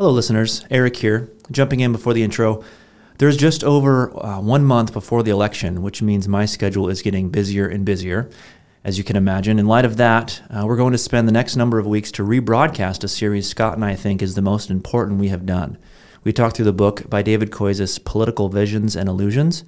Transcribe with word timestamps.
Hello, 0.00 0.12
listeners. 0.12 0.64
Eric 0.70 0.96
here. 0.96 1.30
Jumping 1.50 1.80
in 1.80 1.92
before 1.92 2.14
the 2.14 2.22
intro. 2.22 2.64
There's 3.18 3.36
just 3.36 3.62
over 3.62 4.10
uh, 4.16 4.40
one 4.40 4.64
month 4.64 4.94
before 4.94 5.22
the 5.22 5.30
election, 5.30 5.82
which 5.82 6.00
means 6.00 6.26
my 6.26 6.46
schedule 6.46 6.88
is 6.88 7.02
getting 7.02 7.28
busier 7.28 7.68
and 7.68 7.84
busier, 7.84 8.30
as 8.82 8.96
you 8.96 9.04
can 9.04 9.16
imagine. 9.16 9.58
In 9.58 9.66
light 9.66 9.84
of 9.84 9.98
that, 9.98 10.40
uh, 10.48 10.64
we're 10.64 10.78
going 10.78 10.92
to 10.92 10.98
spend 10.98 11.28
the 11.28 11.32
next 11.32 11.54
number 11.54 11.78
of 11.78 11.86
weeks 11.86 12.10
to 12.12 12.22
rebroadcast 12.22 13.04
a 13.04 13.08
series 13.08 13.46
Scott 13.46 13.74
and 13.74 13.84
I 13.84 13.94
think 13.94 14.22
is 14.22 14.36
the 14.36 14.40
most 14.40 14.70
important 14.70 15.20
we 15.20 15.28
have 15.28 15.44
done. 15.44 15.76
We 16.24 16.32
talk 16.32 16.54
through 16.54 16.64
the 16.64 16.72
book 16.72 17.10
by 17.10 17.20
David 17.20 17.50
Koyzis, 17.50 18.02
Political 18.02 18.48
Visions 18.48 18.96
and 18.96 19.06
Illusions, 19.06 19.64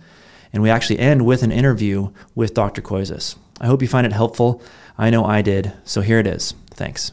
and 0.50 0.62
we 0.62 0.70
actually 0.70 0.98
end 0.98 1.26
with 1.26 1.42
an 1.42 1.52
interview 1.52 2.10
with 2.34 2.54
Dr. 2.54 2.80
Koyzis. 2.80 3.36
I 3.60 3.66
hope 3.66 3.82
you 3.82 3.88
find 3.88 4.06
it 4.06 4.14
helpful. 4.14 4.62
I 4.96 5.10
know 5.10 5.26
I 5.26 5.42
did, 5.42 5.74
so 5.84 6.00
here 6.00 6.18
it 6.18 6.26
is. 6.26 6.54
Thanks. 6.70 7.12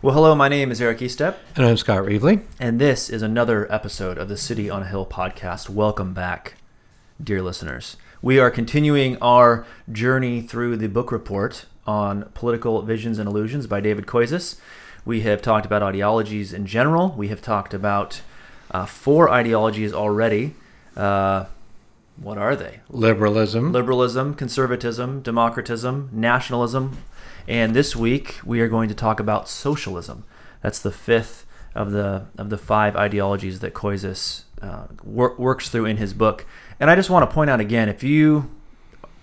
Well, 0.00 0.14
hello, 0.14 0.36
my 0.36 0.48
name 0.48 0.70
is 0.70 0.80
Eric 0.80 0.98
Estep. 0.98 1.38
And 1.56 1.66
I'm 1.66 1.76
Scott 1.76 2.04
Reevely. 2.04 2.44
And 2.60 2.80
this 2.80 3.10
is 3.10 3.20
another 3.20 3.66
episode 3.72 4.16
of 4.16 4.28
the 4.28 4.36
City 4.36 4.70
on 4.70 4.82
a 4.84 4.86
Hill 4.86 5.04
podcast. 5.04 5.68
Welcome 5.68 6.14
back, 6.14 6.54
dear 7.20 7.42
listeners. 7.42 7.96
We 8.22 8.38
are 8.38 8.48
continuing 8.48 9.16
our 9.20 9.66
journey 9.90 10.40
through 10.40 10.76
the 10.76 10.86
book 10.86 11.10
report 11.10 11.66
on 11.84 12.30
political 12.34 12.80
visions 12.82 13.18
and 13.18 13.28
illusions 13.28 13.66
by 13.66 13.80
David 13.80 14.06
Koyzis. 14.06 14.60
We 15.04 15.22
have 15.22 15.42
talked 15.42 15.66
about 15.66 15.82
ideologies 15.82 16.52
in 16.52 16.64
general. 16.64 17.12
We 17.16 17.26
have 17.26 17.42
talked 17.42 17.74
about 17.74 18.20
uh, 18.70 18.86
four 18.86 19.28
ideologies 19.28 19.92
already. 19.92 20.54
Uh, 20.96 21.46
what 22.18 22.38
are 22.38 22.54
they? 22.54 22.82
Liberalism, 22.88 23.72
liberalism, 23.72 24.34
conservatism, 24.34 25.24
democratism, 25.24 26.12
nationalism, 26.12 26.98
and 27.48 27.74
this 27.74 27.96
week 27.96 28.38
we 28.44 28.60
are 28.60 28.68
going 28.68 28.90
to 28.90 28.94
talk 28.94 29.18
about 29.18 29.48
socialism. 29.48 30.24
That's 30.60 30.78
the 30.78 30.92
fifth 30.92 31.46
of 31.74 31.92
the 31.92 32.26
of 32.36 32.50
the 32.50 32.58
five 32.58 32.94
ideologies 32.94 33.60
that 33.60 33.72
Koyzis 33.72 34.42
uh, 34.60 34.88
wor- 35.02 35.34
works 35.38 35.70
through 35.70 35.86
in 35.86 35.96
his 35.96 36.12
book. 36.12 36.46
And 36.78 36.90
I 36.90 36.94
just 36.94 37.08
want 37.08 37.28
to 37.28 37.34
point 37.34 37.48
out 37.48 37.58
again, 37.58 37.88
if 37.88 38.02
you 38.04 38.50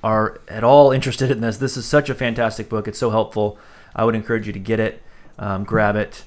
are 0.04 0.42
at 0.48 0.64
all 0.64 0.92
interested 0.92 1.30
in 1.30 1.42
this, 1.42 1.58
this 1.58 1.78
is 1.78 1.86
such 1.86 2.10
a 2.10 2.16
fantastic 2.16 2.68
book. 2.68 2.88
It's 2.88 2.98
so 2.98 3.12
helpful. 3.12 3.60
I 3.96 4.04
would 4.04 4.16
encourage 4.16 4.48
you 4.48 4.54
to 4.54 4.60
get 4.60 4.80
it, 4.80 5.02
um, 5.38 5.64
grab 5.64 5.96
it, 5.96 6.24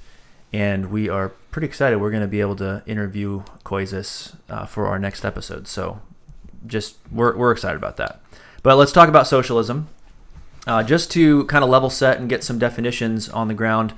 and 0.53 0.91
we 0.91 1.09
are 1.09 1.31
pretty 1.51 1.67
excited. 1.67 1.99
We're 1.99 2.11
going 2.11 2.23
to 2.23 2.29
be 2.29 2.41
able 2.41 2.57
to 2.57 2.83
interview 2.87 3.43
Koyzis 3.65 4.37
uh, 4.49 4.67
for 4.67 4.87
our 4.87 4.99
next 4.99 5.25
episode. 5.25 5.67
So, 5.67 6.01
just 6.67 6.97
we're 7.11 7.37
we're 7.37 7.53
excited 7.53 7.77
about 7.77 7.97
that. 7.97 8.21
But 8.63 8.77
let's 8.77 8.93
talk 8.93 9.09
about 9.09 9.27
socialism. 9.27 9.89
Uh, 10.69 10.83
just 10.83 11.11
to 11.11 11.45
kind 11.47 11.65
of 11.65 11.71
level 11.71 11.89
set 11.89 12.19
and 12.19 12.29
get 12.29 12.45
some 12.45 12.59
definitions 12.59 13.29
on 13.31 13.49
the 13.49 13.55
ground, 13.55 13.95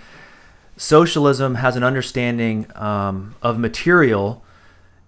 socialism 0.77 1.57
has 1.57 1.75
an 1.75 1.83
understanding 1.83 2.67
um, 2.77 3.35
of 3.43 3.59
material 3.59 4.45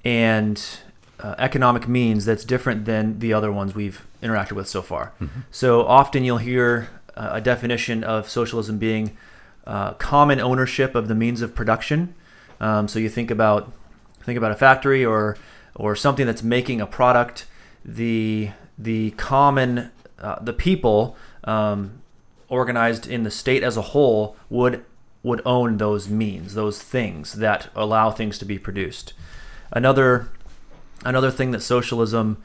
and 0.04 0.80
uh, 1.20 1.36
economic 1.38 1.86
means 1.86 2.24
that's 2.24 2.44
different 2.44 2.84
than 2.84 3.20
the 3.20 3.32
other 3.32 3.52
ones 3.52 3.76
we've 3.76 4.04
interacted 4.22 4.52
with 4.52 4.66
so 4.66 4.82
far. 4.82 5.12
Mm-hmm. 5.20 5.40
So 5.52 5.86
often 5.86 6.24
you'll 6.24 6.38
hear 6.38 6.88
uh, 7.16 7.30
a 7.34 7.40
definition 7.40 8.02
of 8.02 8.28
socialism 8.28 8.78
being 8.78 9.16
uh, 9.64 9.92
common 9.94 10.40
ownership 10.40 10.96
of 10.96 11.06
the 11.06 11.14
means 11.14 11.42
of 11.42 11.54
production. 11.54 12.14
Um, 12.58 12.88
so 12.88 12.98
you 12.98 13.08
think 13.08 13.30
about 13.30 13.72
think 14.24 14.36
about 14.36 14.50
a 14.50 14.56
factory 14.56 15.04
or 15.04 15.36
or 15.76 15.94
something 15.94 16.26
that's 16.26 16.42
making 16.42 16.80
a 16.80 16.86
product. 16.86 17.46
The 17.84 18.50
the 18.76 19.12
common 19.12 19.92
uh, 20.18 20.40
the 20.40 20.52
people 20.52 21.16
um, 21.44 22.02
organized 22.48 23.06
in 23.06 23.22
the 23.22 23.30
state 23.30 23.62
as 23.62 23.76
a 23.76 23.82
whole 23.82 24.36
would 24.50 24.84
would 25.22 25.40
own 25.46 25.76
those 25.76 26.08
means, 26.08 26.54
those 26.54 26.82
things 26.82 27.34
that 27.34 27.70
allow 27.76 28.10
things 28.10 28.38
to 28.38 28.44
be 28.44 28.58
produced. 28.58 29.12
Another 29.70 30.30
another 31.04 31.30
thing 31.30 31.50
that 31.52 31.60
socialism 31.60 32.42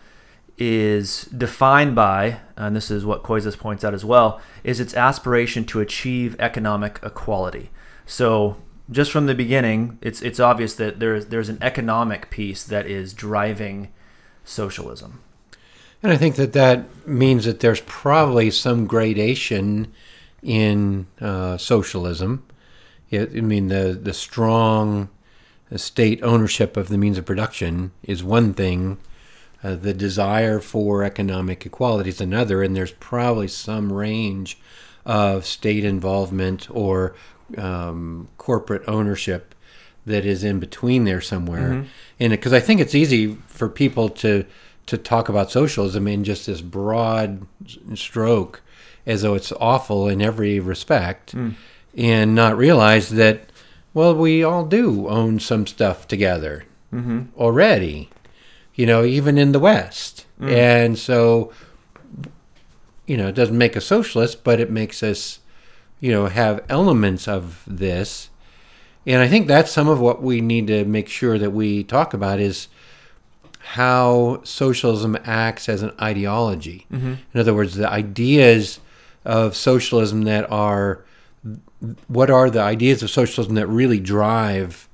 is 0.57 1.25
defined 1.25 1.95
by, 1.95 2.39
and 2.55 2.75
this 2.75 2.89
is 2.89 3.05
what 3.05 3.23
Koyzis 3.23 3.57
points 3.57 3.83
out 3.83 3.93
as 3.93 4.03
well, 4.03 4.41
is 4.63 4.79
its 4.79 4.95
aspiration 4.95 5.65
to 5.65 5.79
achieve 5.79 6.35
economic 6.39 6.99
equality. 7.03 7.69
So 8.05 8.57
just 8.89 9.11
from 9.11 9.25
the 9.25 9.35
beginning, 9.35 9.99
it's 10.01 10.21
it's 10.21 10.39
obvious 10.39 10.75
that 10.75 10.99
there's 10.99 11.27
there's 11.27 11.49
an 11.49 11.59
economic 11.61 12.29
piece 12.29 12.63
that 12.63 12.85
is 12.85 13.13
driving 13.13 13.89
socialism. 14.43 15.21
And 16.03 16.11
I 16.11 16.17
think 16.17 16.35
that 16.35 16.53
that 16.53 17.07
means 17.07 17.45
that 17.45 17.59
there's 17.59 17.81
probably 17.81 18.51
some 18.51 18.85
gradation 18.85 19.91
in 20.43 21.07
uh, 21.19 21.57
socialism. 21.57 22.45
It, 23.09 23.31
I 23.35 23.41
mean, 23.41 23.67
the, 23.67 23.99
the 24.01 24.13
strong 24.13 25.09
state 25.75 26.21
ownership 26.23 26.77
of 26.77 26.87
the 26.87 26.97
means 26.97 27.17
of 27.17 27.25
production 27.25 27.91
is 28.03 28.23
one 28.23 28.53
thing. 28.53 28.97
Uh, 29.63 29.75
the 29.75 29.93
desire 29.93 30.59
for 30.59 31.03
economic 31.03 31.65
equality 31.65 32.09
is 32.09 32.21
another, 32.21 32.61
and 32.61 32.75
there's 32.75 32.91
probably 32.91 33.47
some 33.47 33.91
range 33.91 34.57
of 35.05 35.45
state 35.45 35.83
involvement 35.83 36.67
or 36.69 37.15
um, 37.57 38.27
corporate 38.37 38.83
ownership 38.87 39.55
that 40.05 40.25
is 40.25 40.43
in 40.43 40.59
between 40.59 41.05
there 41.05 41.21
somewhere. 41.21 41.71
Mm-hmm. 41.71 41.87
And 42.19 42.31
because 42.31 42.53
I 42.53 42.59
think 42.59 42.79
it's 42.79 42.95
easy 42.95 43.35
for 43.47 43.67
people 43.67 44.09
to 44.09 44.45
to 44.87 44.97
talk 44.97 45.29
about 45.29 45.51
socialism 45.51 46.07
in 46.07 46.23
just 46.23 46.47
this 46.47 46.61
broad 46.61 47.45
stroke 47.93 48.61
as 49.05 49.21
though 49.21 49.35
it's 49.35 49.53
awful 49.59 50.07
in 50.07 50.21
every 50.21 50.59
respect 50.59 51.35
mm. 51.35 51.53
and 51.95 52.33
not 52.33 52.57
realize 52.57 53.09
that 53.09 53.49
well 53.93 54.15
we 54.15 54.43
all 54.43 54.65
do 54.65 55.07
own 55.07 55.39
some 55.39 55.67
stuff 55.67 56.07
together 56.07 56.65
mm-hmm. 56.93 57.23
already 57.37 58.09
you 58.75 58.85
know 58.85 59.03
even 59.03 59.37
in 59.37 59.51
the 59.51 59.59
west 59.59 60.25
mm. 60.39 60.51
and 60.51 60.97
so 60.97 61.51
you 63.05 63.17
know 63.17 63.27
it 63.27 63.35
doesn't 63.35 63.57
make 63.57 63.77
us 63.77 63.85
socialist 63.85 64.43
but 64.43 64.59
it 64.59 64.71
makes 64.71 65.03
us 65.03 65.39
you 65.99 66.11
know 66.11 66.27
have 66.27 66.63
elements 66.69 67.27
of 67.27 67.63
this 67.67 68.29
and 69.05 69.21
i 69.21 69.27
think 69.27 69.47
that's 69.47 69.71
some 69.71 69.87
of 69.87 69.99
what 69.99 70.21
we 70.21 70.39
need 70.39 70.67
to 70.67 70.85
make 70.85 71.09
sure 71.09 71.37
that 71.37 71.51
we 71.51 71.83
talk 71.83 72.13
about 72.13 72.39
is 72.39 72.67
how 73.71 74.39
socialism 74.43 75.17
acts 75.25 75.67
as 75.67 75.83
an 75.83 75.91
ideology. 76.01 76.85
Mm-hmm. 76.89 77.15
In 77.33 77.39
other 77.39 77.53
words, 77.53 77.75
the 77.75 77.89
ideas 77.89 78.79
of 79.25 79.57
socialism 79.57 80.23
that 80.23 80.49
are 80.49 81.03
what 82.07 82.29
are 82.29 82.49
the 82.49 82.61
ideas 82.61 83.03
of 83.03 83.09
socialism 83.09 83.55
that 83.55 83.67
really 83.67 83.99
drive 83.99 84.87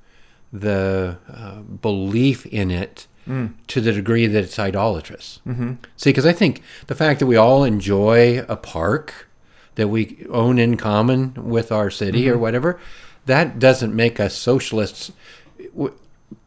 the 0.52 1.18
uh, 1.32 1.60
belief 1.62 2.48
in 2.48 2.72
it 2.72 3.06
mm. 3.28 3.54
to 3.68 3.80
the 3.80 3.94
degree 3.94 4.26
that 4.26 4.44
it's 4.44 4.58
idolatrous. 4.58 5.40
Mm-hmm. 5.48 5.74
See, 5.96 6.10
because 6.10 6.26
I 6.26 6.34
think 6.34 6.64
the 6.88 6.96
fact 6.96 7.20
that 7.20 7.28
we 7.28 7.38
all 7.38 7.64
enjoy 7.64 8.44
a 8.50 8.56
park 8.56 9.30
that 9.76 9.88
we 9.88 10.26
own 10.30 10.58
in 10.58 10.78
common 10.78 11.34
with 11.36 11.72
our 11.72 11.92
city 11.92 12.24
mm-hmm. 12.24 12.34
or 12.34 12.38
whatever, 12.40 12.80
that 13.28 13.60
doesn't 13.60 13.96
make 13.96 14.20
us 14.20 14.34
socialists 14.34 15.12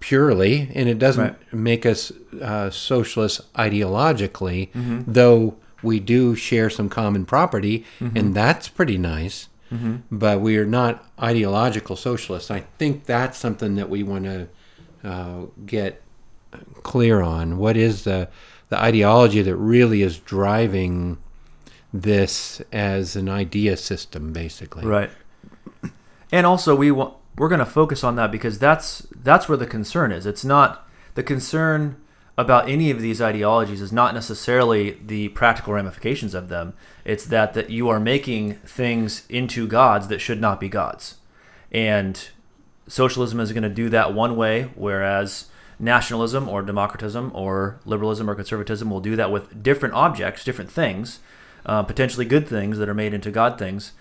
purely, 0.01 0.71
and 0.75 0.89
it 0.89 0.99
doesn't 0.99 1.25
right. 1.25 1.53
make 1.55 1.87
us 1.87 2.13
uh, 2.41 2.71
socialists 2.71 3.41
ideologically, 3.55 4.71
mm-hmm. 4.73 5.03
though 5.07 5.57
we 5.83 6.01
do 6.01 6.35
share 6.35 6.71
some 6.71 6.89
common 6.89 7.25
property, 7.25 7.85
mm-hmm. 8.01 8.17
and 8.17 8.35
that's 8.35 8.69
pretty 8.69 8.99
nice. 8.99 9.49
Mm-hmm. 9.73 9.97
But 10.11 10.41
we 10.41 10.57
are 10.59 10.67
not 10.67 11.05
ideological 11.21 11.97
socialists. 11.97 12.51
I 12.51 12.61
think 12.79 13.05
that's 13.05 13.37
something 13.37 13.75
that 13.75 13.91
we 13.91 14.03
want 14.03 14.25
to 14.25 14.49
uh, 15.03 15.47
get 15.65 16.03
clear 16.83 17.21
on. 17.21 17.59
What 17.59 17.77
is 17.77 18.05
the 18.05 18.29
the 18.69 18.81
ideology 18.81 19.43
that 19.43 19.57
really 19.57 20.03
is 20.03 20.19
driving 20.19 21.19
this 21.93 22.61
as 22.73 23.17
an 23.17 23.29
idea 23.29 23.77
system, 23.77 24.33
basically? 24.33 24.85
Right. 24.85 25.11
And 26.33 26.47
also, 26.47 26.75
we 26.75 26.91
want 26.91 27.15
we're 27.39 27.49
going 27.49 27.59
to 27.59 27.67
focus 27.67 28.03
on 28.03 28.17
that 28.17 28.33
because 28.33 28.59
that's 28.59 29.07
that's 29.15 29.49
where 29.49 29.59
the 29.59 29.67
concern 29.67 30.13
is. 30.13 30.27
It's 30.27 30.45
not 30.45 30.89
the 31.15 31.23
concern 31.23 31.97
about 32.39 32.69
any 32.69 32.91
of 32.91 33.01
these 33.01 33.23
ideologies 33.23 33.81
is 33.81 33.93
not 33.93 34.15
necessarily 34.15 34.99
the 35.05 35.29
practical 35.31 35.73
ramifications 35.73 36.35
of 36.35 36.49
them. 36.49 36.75
It's 37.05 37.25
that 37.27 37.55
that 37.55 37.71
you 37.71 37.89
are 37.89 38.01
making 38.01 38.55
things 38.57 39.25
into 39.29 39.67
gods 39.67 40.09
that 40.09 40.21
should 40.21 40.41
not 40.41 40.61
be 40.61 40.69
gods, 40.69 41.17
and 41.73 42.29
socialism 42.89 43.41
is 43.41 43.53
going 43.53 43.63
to 43.63 43.69
do 43.69 43.89
that 43.89 44.15
one 44.15 44.37
way, 44.37 44.71
whereas 44.75 45.47
nationalism 45.79 46.49
or 46.49 46.63
democratism 46.63 47.31
or 47.35 47.81
liberalism 47.85 48.31
or 48.31 48.35
conservatism 48.35 48.91
will 48.91 49.01
do 49.01 49.17
that 49.17 49.31
with 49.31 49.63
different 49.63 49.95
objects, 49.95 50.45
different 50.45 50.71
things, 50.71 51.21
uh, 51.67 51.83
potentially 51.83 52.25
good 52.25 52.49
things 52.49 52.79
that 52.79 52.89
are 52.89 52.95
made 52.95 53.13
into 53.13 53.31
God 53.31 53.59
things. 53.59 53.93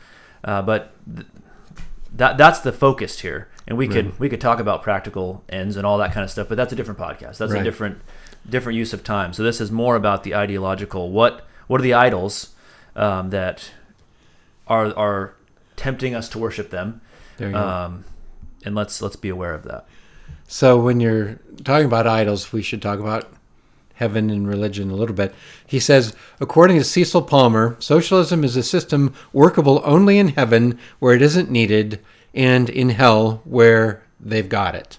Uh, 0.43 0.61
but 0.61 0.93
th- 1.13 1.27
that 2.15 2.37
that's 2.37 2.59
the 2.59 2.71
focus 2.71 3.19
here, 3.19 3.49
and 3.67 3.77
we 3.77 3.87
could 3.87 4.17
we 4.19 4.29
could 4.29 4.41
talk 4.41 4.59
about 4.59 4.83
practical 4.83 5.43
ends 5.49 5.75
and 5.77 5.85
all 5.85 5.97
that 5.97 6.13
kind 6.13 6.23
of 6.23 6.29
stuff, 6.31 6.47
but 6.49 6.55
that's 6.55 6.73
a 6.73 6.75
different 6.75 6.99
podcast. 6.99 7.37
That's 7.37 7.51
Right. 7.53 7.61
a 7.61 7.63
different 7.63 7.99
different 8.49 8.77
use 8.77 8.93
of 8.93 9.03
time. 9.03 9.33
So 9.33 9.43
this 9.43 9.59
is 9.59 9.71
more 9.71 9.95
about 9.95 10.23
the 10.23 10.35
ideological. 10.35 11.11
What 11.11 11.45
what 11.67 11.79
are 11.79 11.83
the 11.83 11.93
idols 11.93 12.53
um, 12.95 13.29
that 13.31 13.71
are 14.67 14.95
are 14.97 15.33
tempting 15.75 16.15
us 16.15 16.29
to 16.29 16.39
worship 16.39 16.69
them? 16.69 17.01
There 17.37 17.49
you 17.49 17.53
go. 17.53 17.59
Um, 17.59 18.05
and 18.63 18.75
let's 18.75 19.01
let's 19.01 19.15
be 19.15 19.29
aware 19.29 19.53
of 19.53 19.63
that. 19.63 19.85
So 20.47 20.79
when 20.79 20.99
you're 20.99 21.39
talking 21.63 21.87
about 21.87 22.07
idols, 22.07 22.53
we 22.53 22.61
should 22.61 22.81
talk 22.81 22.99
about 22.99 23.31
heaven 23.95 24.29
and 24.29 24.47
religion 24.47 24.89
a 24.91 24.95
little 24.95 25.15
bit. 25.15 25.33
He 25.65 25.79
says, 25.79 26.15
according 26.39 26.77
to 26.77 26.83
Cecil 26.83 27.23
Palmer, 27.23 27.75
socialism 27.79 28.43
is 28.43 28.55
a 28.55 28.63
system 28.63 29.13
workable 29.33 29.81
only 29.83 30.17
in 30.17 30.29
heaven 30.29 30.79
where 30.99 31.13
it 31.13 31.21
isn't 31.21 31.49
needed 31.49 31.99
and 32.33 32.69
in 32.69 32.89
hell 32.89 33.41
where 33.45 34.03
they've 34.19 34.49
got 34.49 34.75
it. 34.75 34.97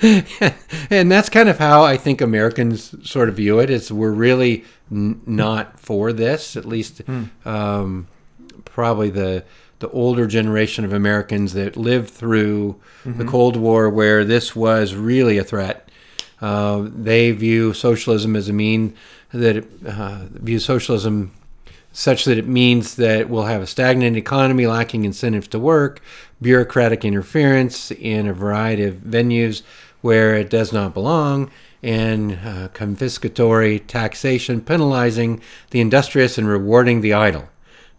and 0.90 1.10
that's 1.10 1.28
kind 1.28 1.48
of 1.48 1.58
how 1.58 1.82
I 1.82 1.96
think 1.96 2.20
Americans 2.20 2.94
sort 3.08 3.28
of 3.28 3.34
view 3.36 3.58
it. 3.58 3.68
Is 3.68 3.90
we're 3.90 4.12
really 4.12 4.64
n- 4.92 5.20
not 5.26 5.80
for 5.80 6.12
this, 6.12 6.56
at 6.56 6.64
least 6.64 7.02
um, 7.44 8.06
probably 8.64 9.10
the 9.10 9.44
the 9.80 9.88
older 9.90 10.26
generation 10.26 10.84
of 10.84 10.92
Americans 10.92 11.52
that 11.52 11.76
lived 11.76 12.10
through 12.10 12.80
the 13.04 13.24
Cold 13.24 13.56
War, 13.56 13.88
where 13.88 14.24
this 14.24 14.54
was 14.54 14.94
really 14.94 15.38
a 15.38 15.44
threat. 15.44 15.87
Uh, 16.40 16.86
they 16.94 17.32
view 17.32 17.72
socialism 17.72 18.36
as 18.36 18.48
a 18.48 18.52
mean 18.52 18.94
that 19.32 19.56
it, 19.56 19.68
uh, 19.86 20.20
view 20.30 20.58
socialism 20.58 21.32
such 21.92 22.24
that 22.26 22.38
it 22.38 22.46
means 22.46 22.94
that 22.96 23.28
we'll 23.28 23.44
have 23.44 23.62
a 23.62 23.66
stagnant 23.66 24.16
economy 24.16 24.66
lacking 24.66 25.04
incentives 25.04 25.48
to 25.48 25.58
work, 25.58 26.00
bureaucratic 26.40 27.04
interference 27.04 27.90
in 27.90 28.28
a 28.28 28.32
variety 28.32 28.84
of 28.84 28.94
venues 28.96 29.62
where 30.00 30.34
it 30.34 30.48
does 30.48 30.72
not 30.72 30.94
belong, 30.94 31.50
and 31.82 32.32
uh, 32.32 32.68
confiscatory 32.68 33.84
taxation 33.86 34.60
penalizing 34.60 35.40
the 35.70 35.80
industrious 35.80 36.38
and 36.38 36.48
rewarding 36.48 37.00
the 37.00 37.12
idle. 37.12 37.48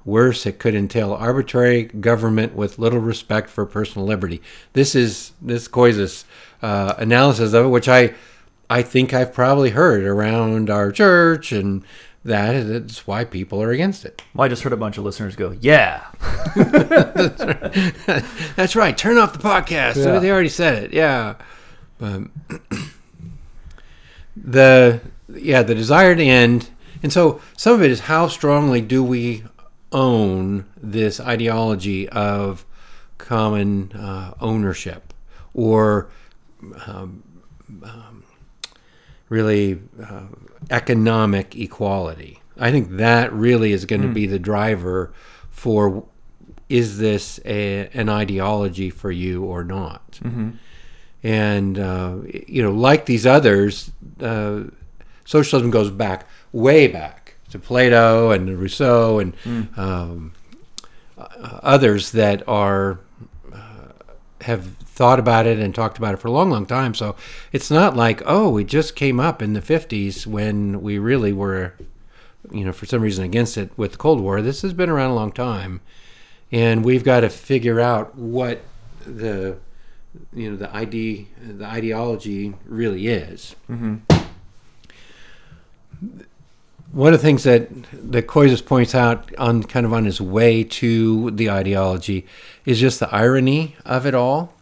Worse, 0.06 0.45
it 0.45 0.59
could 0.59 0.75
entail 0.75 1.13
arbitrary 1.13 1.83
government 1.83 2.56
with 2.56 2.80
little 2.80 3.00
respect 3.00 3.50
for 3.50 3.65
personal 3.65 4.07
liberty. 4.07 4.42
This 4.74 4.95
is 4.95 5.33
this 5.42 5.68
Koyzis 5.68 6.24
uh, 6.62 6.94
analysis 6.97 7.53
of 7.53 7.65
it, 7.65 7.69
which 7.69 7.89
I 7.89 8.13
I 8.69 8.81
think 8.81 9.13
I've 9.13 9.33
probably 9.33 9.71
heard 9.71 10.04
around 10.04 10.69
our 10.69 10.92
church, 10.92 11.51
and 11.51 11.83
that 12.24 12.54
is 12.56 13.00
why 13.07 13.25
people 13.25 13.62
are 13.62 13.71
against 13.71 14.06
it. 14.06 14.21
Well, 14.33 14.45
I 14.45 14.48
just 14.50 14.62
heard 14.63 14.74
a 14.74 14.77
bunch 14.77 14.98
of 14.98 15.04
listeners 15.04 15.36
go, 15.36 15.57
"Yeah, 15.60 16.06
That's 18.56 18.75
right. 18.75 18.98
Turn 18.98 19.18
off 19.18 19.33
the 19.33 19.39
podcast. 19.39 19.98
Yeah. 19.98 20.19
They 20.19 20.31
already 20.31 20.50
said 20.50 20.83
it. 20.83 20.94
Yeah. 20.94 21.36
Um, 22.01 22.31
the 24.38 25.01
yeah 25.30 25.63
the 25.63 25.75
desired 25.75 26.19
end, 26.19 26.69
and 27.04 27.12
so 27.12 27.42
some 27.57 27.74
of 27.74 27.83
it 27.83 27.92
is 27.92 28.01
how 28.01 28.27
strongly 28.27 28.81
do 28.81 29.04
we 29.04 29.44
own 29.92 30.66
this 30.77 31.19
ideology 31.19 32.07
of 32.10 32.66
common 33.18 33.92
uh, 33.94 34.33
ownership 34.39 35.13
or 35.54 36.10
um, 36.88 37.24
really 39.30 39.80
uh, 40.04 40.24
economic 40.70 41.56
equality. 41.56 42.42
I 42.60 42.72
think 42.72 42.98
that 42.98 43.31
really 43.31 43.72
is 43.72 43.86
going 43.86 44.02
to 44.02 44.08
be 44.10 44.26
the 44.28 44.40
driver 44.40 45.14
for 45.50 46.06
is 46.68 46.98
this 47.00 47.40
a, 47.46 47.88
an 47.94 48.10
ideology 48.10 48.90
for 48.90 49.12
you 49.12 49.44
or 49.44 49.64
not? 49.64 50.20
And 51.24 51.80
uh, 51.80 52.18
you 52.48 52.62
know, 52.62 52.72
like 52.72 53.06
these 53.06 53.26
others, 53.26 53.92
uh, 54.22 54.64
socialism 55.26 55.72
goes 55.72 55.90
back 55.92 56.28
way 56.52 56.88
back 56.88 57.36
to 57.50 57.60
Plato 57.60 58.31
and 58.31 58.58
Rousseau 58.60 59.20
and 59.20 59.34
um, 59.78 60.34
uh, 61.18 61.60
others 61.64 62.12
that 62.12 62.48
are 62.48 63.00
uh, 63.54 63.92
have 64.42 64.70
thought 65.00 65.18
about 65.18 65.48
it 65.48 65.57
and 65.60 65.74
talked 65.74 65.98
about 65.98 66.13
it 66.13 66.18
for 66.18 66.28
a 66.28 66.31
long, 66.31 66.50
long 66.50 66.66
time. 66.66 66.94
So 66.94 67.16
it's 67.54 67.72
not 67.72 67.96
like 67.96 68.22
oh, 68.25 68.50
we 68.50 68.66
just 68.66 68.98
came 68.98 69.18
up 69.18 69.42
in 69.42 69.54
the 69.54 69.62
'50s 69.62 70.28
when 70.28 70.81
we 70.81 71.00
really 71.00 71.31
were, 71.31 71.74
you 72.51 72.66
know, 72.66 72.74
for 72.74 72.86
some 72.86 73.01
reason 73.01 73.24
against 73.24 73.57
it 73.57 73.72
with 73.78 73.94
the 73.94 73.98
Cold 73.98 74.19
War. 74.19 74.42
This 74.42 74.62
has 74.62 74.74
been 74.74 74.90
around 74.90 75.12
a 75.12 75.16
long 75.16 75.31
time, 75.31 75.80
and 76.51 76.84
we've 76.84 77.06
got 77.06 77.22
to 77.22 77.30
figure 77.30 77.80
out 77.80 78.16
what 78.18 78.60
the 79.06 79.57
you 80.34 80.51
know 80.51 80.57
the 80.57 80.75
id 80.75 81.30
the 81.48 81.66
ideology 81.66 82.54
really 82.66 83.07
is. 83.07 83.56
Mm-hmm. 83.69 83.95
One 86.92 87.13
of 87.13 87.22
the 87.22 87.25
things 87.25 87.44
that 87.44 87.69
that 88.12 88.28
Koyzis 88.28 88.66
points 88.66 88.94
out 88.94 89.34
on 89.38 89.63
kind 89.63 89.86
of 89.86 89.94
on 89.94 90.04
his 90.04 90.19
way 90.19 90.66
to 90.66 91.31
the 91.31 91.50
ideology 91.50 92.28
is 92.66 92.81
just 92.81 93.00
the 93.00 93.10
irony 93.16 93.78
of 93.86 94.06
it 94.06 94.13
all, 94.13 94.54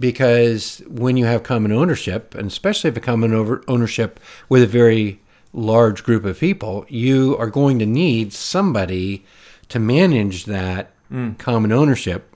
because 0.00 0.82
when 0.88 1.16
you 1.16 1.24
have 1.24 1.42
common 1.42 1.72
ownership, 1.72 2.34
and 2.34 2.48
especially 2.48 2.88
if 2.90 2.96
a 2.96 3.00
common 3.00 3.32
over 3.32 3.62
ownership 3.68 4.18
with 4.48 4.62
a 4.62 4.66
very 4.66 5.20
large 5.52 6.02
group 6.02 6.24
of 6.24 6.38
people, 6.40 6.84
you 6.88 7.36
are 7.38 7.48
going 7.50 7.78
to 7.78 7.86
need 7.86 8.32
somebody 8.32 9.24
to 9.68 9.78
manage 9.78 10.44
that 10.46 10.90
common 11.38 11.70
ownership. 11.70 12.34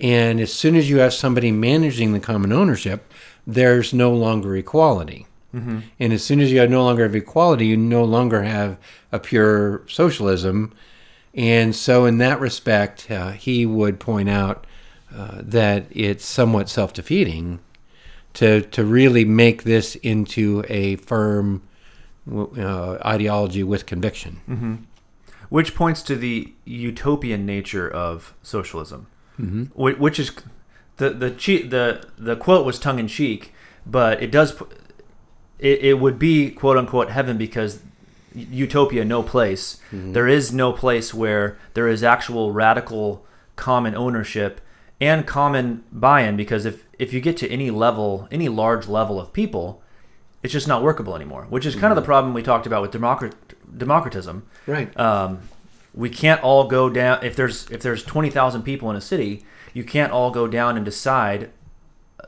And 0.00 0.40
as 0.40 0.52
soon 0.52 0.76
as 0.76 0.88
you 0.88 0.98
have 0.98 1.12
somebody 1.12 1.50
managing 1.50 2.12
the 2.12 2.20
common 2.20 2.52
ownership, 2.52 3.12
there's 3.46 3.92
no 3.92 4.12
longer 4.12 4.56
equality. 4.56 5.26
And 5.98 6.12
as 6.14 6.24
soon 6.24 6.40
as 6.40 6.50
you 6.50 6.60
have 6.60 6.70
no 6.70 6.82
longer 6.84 7.02
have 7.02 7.14
equality, 7.14 7.66
you 7.66 7.76
no 7.76 8.04
longer 8.04 8.42
have 8.42 8.78
a 9.10 9.18
pure 9.18 9.82
socialism. 9.86 10.72
And 11.34 11.74
so, 11.76 12.06
in 12.06 12.18
that 12.18 12.40
respect, 12.40 13.10
uh, 13.10 13.32
he 13.32 13.66
would 13.66 14.00
point 14.00 14.30
out 14.30 14.66
uh, 15.14 15.40
that 15.42 15.86
it's 15.90 16.24
somewhat 16.24 16.68
self 16.68 16.92
defeating 16.92 17.60
to, 18.34 18.62
to 18.62 18.84
really 18.84 19.24
make 19.24 19.64
this 19.64 19.94
into 19.96 20.64
a 20.68 20.96
firm 20.96 21.62
uh, 22.30 22.98
ideology 23.04 23.62
with 23.62 23.86
conviction. 23.86 24.40
which 25.52 25.74
points 25.74 26.00
to 26.00 26.16
the 26.16 26.50
utopian 26.64 27.44
nature 27.44 27.86
of 27.86 28.32
socialism, 28.42 29.06
mm-hmm. 29.38 29.64
which 29.74 30.18
is 30.18 30.32
the 30.96 31.10
the 31.10 31.28
the 31.28 32.08
the 32.16 32.36
quote 32.36 32.64
was 32.64 32.78
tongue 32.78 32.98
in 32.98 33.06
cheek, 33.06 33.52
but 33.84 34.22
it 34.22 34.30
does 34.30 34.58
it, 35.58 35.80
it 35.80 36.00
would 36.00 36.18
be 36.18 36.50
quote 36.50 36.78
unquote 36.78 37.10
heaven 37.10 37.36
because 37.36 37.80
utopia 38.34 39.04
no 39.04 39.22
place 39.22 39.78
There 40.14 40.26
is 40.26 40.54
no 40.54 40.72
place 40.72 41.12
where 41.12 41.58
there 41.74 41.86
is 41.86 42.02
actual 42.02 42.50
radical 42.52 43.26
common 43.54 43.94
ownership 43.94 44.58
and 45.02 45.26
common 45.26 45.82
buy-in 45.90 46.36
because 46.36 46.64
if 46.64 46.84
if 46.96 47.12
you 47.12 47.20
get 47.20 47.36
to 47.36 47.50
any 47.50 47.72
level 47.72 48.28
any 48.30 48.48
large 48.48 48.86
level 48.86 49.20
of 49.20 49.32
people 49.32 49.82
it's 50.44 50.52
just 50.52 50.68
not 50.68 50.80
workable 50.80 51.16
anymore 51.16 51.44
which 51.50 51.66
is 51.66 51.74
kind 51.74 51.90
of 51.92 51.96
the 51.96 52.02
problem 52.02 52.32
we 52.32 52.42
talked 52.42 52.66
about 52.66 52.80
with 52.80 52.92
democrat 52.92 53.34
democratism. 53.76 54.42
Right. 54.64 54.96
um, 54.98 55.40
we 55.92 56.08
can't 56.08 56.40
all 56.42 56.68
go 56.68 56.88
down 56.88 57.24
if 57.24 57.34
there's 57.34 57.68
if 57.70 57.82
there's 57.82 58.04
20,000 58.04 58.62
people 58.62 58.88
in 58.90 58.96
a 58.96 59.00
city 59.00 59.44
you 59.74 59.82
can't 59.82 60.12
all 60.12 60.30
go 60.30 60.46
down 60.46 60.76
and 60.76 60.84
decide 60.84 61.50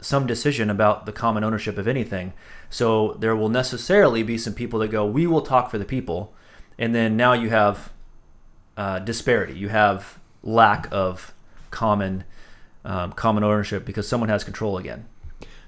some 0.01 0.27
decision 0.27 0.69
about 0.69 1.07
the 1.07 1.13
common 1.13 1.45
ownership 1.45 1.79
of 1.79 1.87
anything. 1.87 2.33
So 2.69 3.13
there 3.21 3.37
will 3.37 3.49
necessarily 3.49 4.23
be 4.23 4.37
some 4.37 4.55
people 4.55 4.81
that 4.81 4.89
go 4.89 5.07
we 5.07 5.29
will 5.29 5.43
talk 5.43 5.71
for 5.71 5.79
the 5.79 5.85
people 5.85 6.35
and 6.77 6.93
then 6.93 7.17
now 7.17 7.35
you 7.35 7.51
have 7.51 7.93
uh, 8.77 8.99
disparity. 8.99 9.55
You 9.55 9.69
have 9.69 10.19
lack 10.43 10.89
of 10.91 11.33
common 11.71 12.25
um, 12.85 13.13
common 13.13 13.45
ownership 13.45 13.85
because 13.85 14.09
someone 14.09 14.29
has 14.29 14.45
control 14.45 14.79
again 14.79 15.07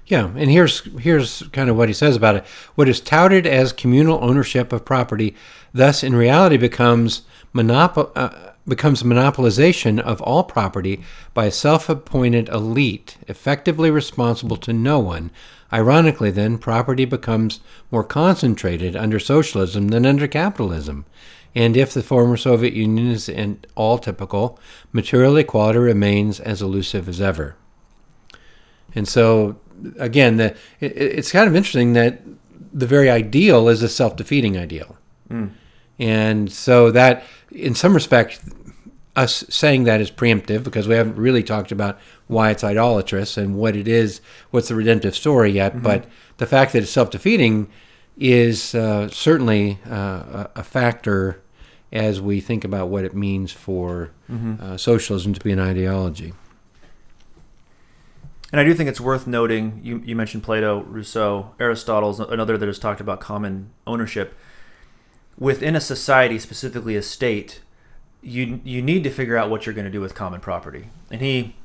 Yeah, 0.05 0.31
and 0.35 0.49
here's 0.49 0.81
here's 1.01 1.43
kind 1.51 1.69
of 1.69 1.75
what 1.75 1.89
he 1.89 1.93
says 1.93 2.15
about 2.15 2.35
it. 2.37 2.45
What 2.75 2.89
is 2.89 3.01
touted 3.01 3.45
as 3.45 3.73
communal 3.73 4.23
ownership 4.23 4.71
of 4.71 4.85
property, 4.85 5.35
thus 5.73 6.03
in 6.03 6.15
reality 6.15 6.57
becomes 6.57 7.23
monop- 7.53 8.11
uh, 8.15 8.53
becomes 8.67 9.03
monopolization 9.03 9.99
of 9.99 10.21
all 10.21 10.43
property 10.43 11.01
by 11.33 11.45
a 11.45 11.51
self-appointed 11.51 12.49
elite, 12.49 13.17
effectively 13.27 13.89
responsible 13.89 14.57
to 14.57 14.73
no 14.73 14.99
one, 14.99 15.31
Ironically, 15.71 16.31
then, 16.31 16.57
property 16.57 17.03
becomes 17.03 17.59
more 17.91 18.03
concentrated 18.03 18.95
under 18.95 19.19
socialism 19.19 19.89
than 19.89 20.05
under 20.05 20.27
capitalism. 20.27 21.05
And 21.57 21.75
if 21.75 21.91
the 21.91 22.03
former 22.03 22.37
Soviet 22.37 22.75
Union 22.75 23.07
is 23.07 23.27
in 23.27 23.61
all 23.73 23.97
typical, 23.97 24.59
material 24.93 25.35
equality 25.37 25.79
remains 25.79 26.39
as 26.39 26.61
elusive 26.61 27.09
as 27.09 27.19
ever. 27.19 27.55
And 28.93 29.07
so, 29.07 29.59
again, 29.97 30.37
the, 30.37 30.55
it, 30.79 30.95
it's 30.95 31.31
kind 31.31 31.47
of 31.47 31.55
interesting 31.55 31.93
that 31.93 32.21
the 32.71 32.85
very 32.85 33.09
ideal 33.09 33.69
is 33.69 33.81
a 33.81 33.89
self 33.89 34.15
defeating 34.15 34.55
ideal. 34.55 34.97
Mm. 35.31 35.49
And 35.97 36.51
so, 36.51 36.91
that, 36.91 37.23
in 37.51 37.73
some 37.73 37.95
respect, 37.95 38.39
us 39.15 39.43
saying 39.49 39.85
that 39.85 39.99
is 39.99 40.11
preemptive 40.11 40.63
because 40.63 40.87
we 40.87 40.93
haven't 40.93 41.15
really 41.15 41.41
talked 41.41 41.71
about 41.71 41.97
why 42.27 42.51
it's 42.51 42.63
idolatrous 42.63 43.35
and 43.35 43.55
what 43.55 43.75
it 43.75 43.87
is, 43.87 44.21
what's 44.51 44.67
the 44.67 44.75
redemptive 44.75 45.15
story 45.15 45.53
yet. 45.53 45.71
Mm-hmm. 45.71 45.81
But 45.81 46.05
the 46.37 46.45
fact 46.45 46.73
that 46.73 46.83
it's 46.83 46.91
self 46.91 47.09
defeating 47.09 47.67
is 48.15 48.75
uh, 48.75 49.09
certainly 49.09 49.79
uh, 49.89 50.49
a 50.55 50.63
factor 50.63 51.41
as 51.97 52.21
we 52.21 52.39
think 52.39 52.63
about 52.63 52.87
what 52.89 53.03
it 53.03 53.13
means 53.15 53.51
for 53.51 54.11
Mm-hmm. 54.31 54.61
uh, 54.61 54.75
socialism 54.77 55.33
to 55.33 55.39
be 55.39 55.53
an 55.53 55.59
ideology. 55.59 56.33
And 58.51 58.59
I 58.61 58.63
do 58.63 58.73
think 58.73 58.89
it's 58.89 58.99
worth 59.01 59.25
noting. 59.27 59.79
You, 59.83 60.01
you 60.05 60.15
mentioned 60.15 60.43
Plato, 60.43 60.81
Rousseau, 60.83 61.53
Aristotle's 61.59 62.19
another 62.19 62.57
that 62.57 62.67
has 62.67 62.77
talked 62.79 62.99
about 63.01 63.19
common 63.21 63.71
ownership. 63.85 64.33
Within 65.37 65.75
a 65.77 65.81
society, 65.81 66.39
specifically 66.39 66.95
a 66.97 67.01
state, 67.01 67.61
you 68.21 68.59
you 68.65 68.81
need 68.81 69.03
to 69.03 69.09
figure 69.09 69.37
out 69.37 69.49
what 69.49 69.65
you're 69.65 69.75
going 69.75 69.85
to 69.85 69.91
do 69.91 70.01
with 70.01 70.13
common 70.15 70.39
property. 70.41 70.89
And 71.11 71.21
he, 71.21 71.55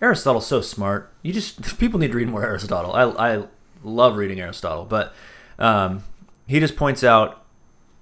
Aristotle's 0.00 0.46
so 0.46 0.60
smart. 0.62 1.12
You 1.22 1.32
just 1.34 1.78
people 1.78 1.98
need 2.00 2.12
to 2.12 2.16
read 2.16 2.28
more 2.28 2.44
Aristotle. 2.44 2.92
I 2.94 3.02
I 3.34 3.44
love 3.82 4.16
reading 4.16 4.40
Aristotle, 4.40 4.84
but 4.86 5.12
um, 5.58 6.02
he 6.46 6.60
just 6.60 6.76
points 6.76 7.04
out 7.04 7.43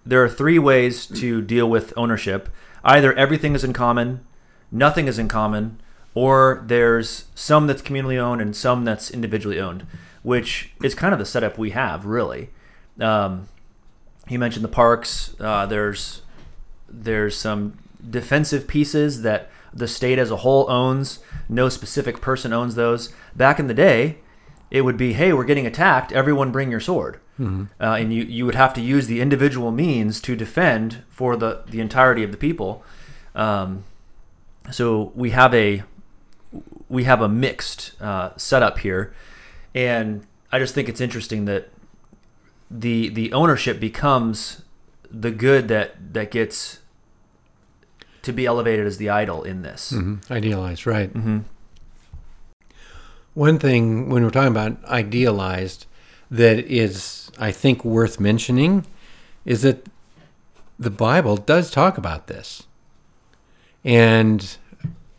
there 0.05 0.23
are 0.23 0.29
three 0.29 0.59
ways 0.59 1.07
to 1.07 1.41
deal 1.41 1.69
with 1.69 1.93
ownership. 1.97 2.49
Either 2.85 3.13
everything 3.15 3.55
is 3.55 3.65
in 3.65 3.73
common, 3.73 4.25
nothing 4.71 5.07
is 5.07 5.19
in 5.19 5.29
common, 5.29 5.81
or 6.15 6.63
there's 6.67 7.27
some 7.35 7.67
that's 7.67 7.83
communally 7.83 8.19
owned 8.19 8.41
and 8.41 8.55
some 8.55 8.85
that's 8.85 9.11
individually 9.11 9.61
owned, 9.61 9.87
which 10.23 10.73
is 10.83 10.95
kind 10.95 11.13
of 11.13 11.19
the 11.19 11.27
setup 11.27 11.57
we 11.57 11.71
have, 11.71 12.05
really. 12.05 12.51
Um, 13.01 13.49
he 14.27 14.37
mentioned 14.37 14.65
the 14.65 14.69
parks. 14.69 15.35
Uh, 15.41 15.67
there's 15.67 16.23
there's 16.89 17.37
some 17.37 17.79
defensive 18.09 18.67
pieces 18.67 19.23
that 19.23 19.51
the 19.73 19.89
state 19.89 20.19
as 20.19 20.31
a 20.31 20.39
whole 20.39 20.71
owns. 20.71 21.21
No 21.49 21.69
specific 21.69 22.21
person 22.21 22.53
owns 22.53 22.75
those. 22.75 23.13
Back 23.35 23.59
in 23.59 23.67
the 23.67 23.75
day, 23.75 24.19
it 24.71 24.83
would 24.83 24.97
be, 24.97 25.15
hey, 25.15 25.33
we're 25.33 25.45
getting 25.45 25.67
attacked. 25.67 26.13
Everyone 26.13 26.51
bring 26.51 26.71
your 26.71 26.81
sword. 26.81 27.21
Uh, 27.81 27.95
and 27.95 28.13
you, 28.13 28.23
you 28.23 28.47
would 28.47 28.55
have 28.55 28.73
to 28.75 28.81
use 28.81 29.07
the 29.07 29.21
individual 29.21 29.71
means 29.71 30.21
to 30.21 30.37
defend 30.37 31.03
for 31.09 31.37
the, 31.37 31.63
the 31.67 31.81
entirety 31.81 32.23
of 32.23 32.31
the 32.31 32.37
people. 32.37 32.83
Um, 33.35 33.85
so 34.71 35.13
we 35.15 35.31
have 35.31 35.55
a 35.55 35.83
we 36.89 37.05
have 37.05 37.23
a 37.23 37.29
mixed 37.29 38.01
uh, 38.01 38.31
setup 38.37 38.79
here, 38.79 39.13
and 39.75 40.27
I 40.53 40.59
just 40.59 40.75
think 40.75 40.89
it's 40.89 41.01
interesting 41.01 41.47
that 41.47 41.71
the 42.71 43.09
the 43.09 43.33
ownership 43.33 43.81
becomes 43.81 44.63
the 45.11 45.31
good 45.31 45.69
that 45.69 46.15
that 46.15 46.31
gets 46.31 46.81
to 48.23 48.33
be 48.33 48.47
elevated 48.47 48.87
as 48.87 48.99
the 48.99 49.09
idol 49.09 49.43
in 49.43 49.63
this. 49.63 49.93
Mm-hmm. 49.93 50.33
Idealized, 50.33 50.87
right. 50.87 51.13
Mm-hmm. 51.13 51.39
One 53.35 53.59
thing 53.59 54.11
when 54.11 54.23
we're 54.23 54.31
talking 54.31 54.53
about 54.53 54.83
idealized 54.85 55.87
that 56.33 56.59
is, 56.61 57.31
I 57.39 57.53
think, 57.53 57.85
worth 57.85 58.19
mentioning 58.19 58.87
is 59.45 59.63
that 59.63 59.87
the 60.79 60.91
Bible 60.91 61.37
does 61.37 61.71
talk 61.71 61.99
about 61.99 62.27
this, 62.27 62.65
and 63.85 64.57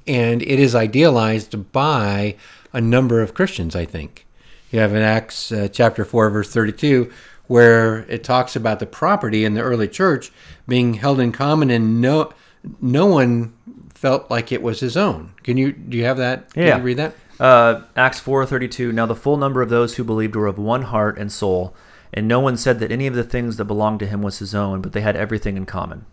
and 0.07 0.41
it 0.41 0.59
is 0.59 0.75
idealized 0.75 1.71
by 1.71 2.35
a 2.73 2.81
number 2.81 3.21
of 3.21 3.33
Christians. 3.33 3.75
I 3.75 3.85
think 3.85 4.25
you 4.71 4.79
have 4.79 4.93
in 4.93 5.01
Acts 5.01 5.51
uh, 5.51 5.67
chapter 5.71 6.03
four, 6.03 6.29
verse 6.29 6.51
thirty-two, 6.51 7.11
where 7.47 7.99
it 8.09 8.23
talks 8.23 8.55
about 8.55 8.79
the 8.79 8.85
property 8.85 9.45
in 9.45 9.53
the 9.53 9.61
early 9.61 9.87
church 9.87 10.31
being 10.67 10.95
held 10.95 11.19
in 11.19 11.31
common, 11.31 11.69
and 11.69 12.01
no 12.01 12.33
no 12.81 13.05
one 13.05 13.53
felt 13.93 14.29
like 14.31 14.51
it 14.51 14.61
was 14.61 14.79
his 14.79 14.97
own. 14.97 15.31
Can 15.43 15.57
you 15.57 15.71
do 15.71 15.97
you 15.97 16.05
have 16.05 16.17
that? 16.17 16.51
Can 16.53 16.63
Yeah. 16.63 16.77
you 16.77 16.83
read 16.83 16.97
that? 16.97 17.13
Uh, 17.43 17.81
Acts 17.97 18.21
four 18.21 18.45
thirty 18.45 18.69
two. 18.69 18.93
Now 18.93 19.05
the 19.05 19.17
full 19.17 19.35
number 19.35 19.61
of 19.61 19.67
those 19.67 19.95
who 19.97 20.05
believed 20.05 20.33
were 20.33 20.47
of 20.47 20.57
one 20.57 20.83
heart 20.83 21.17
and 21.17 21.29
soul, 21.29 21.75
and 22.13 22.25
no 22.25 22.39
one 22.39 22.55
said 22.55 22.79
that 22.79 22.89
any 22.89 23.05
of 23.05 23.15
the 23.15 23.23
things 23.23 23.57
that 23.57 23.65
belonged 23.65 23.99
to 23.99 24.07
him 24.07 24.21
was 24.21 24.39
his 24.39 24.55
own, 24.55 24.81
but 24.81 24.93
they 24.93 25.01
had 25.01 25.17
everything 25.17 25.57
in 25.57 25.65
common. 25.65 26.05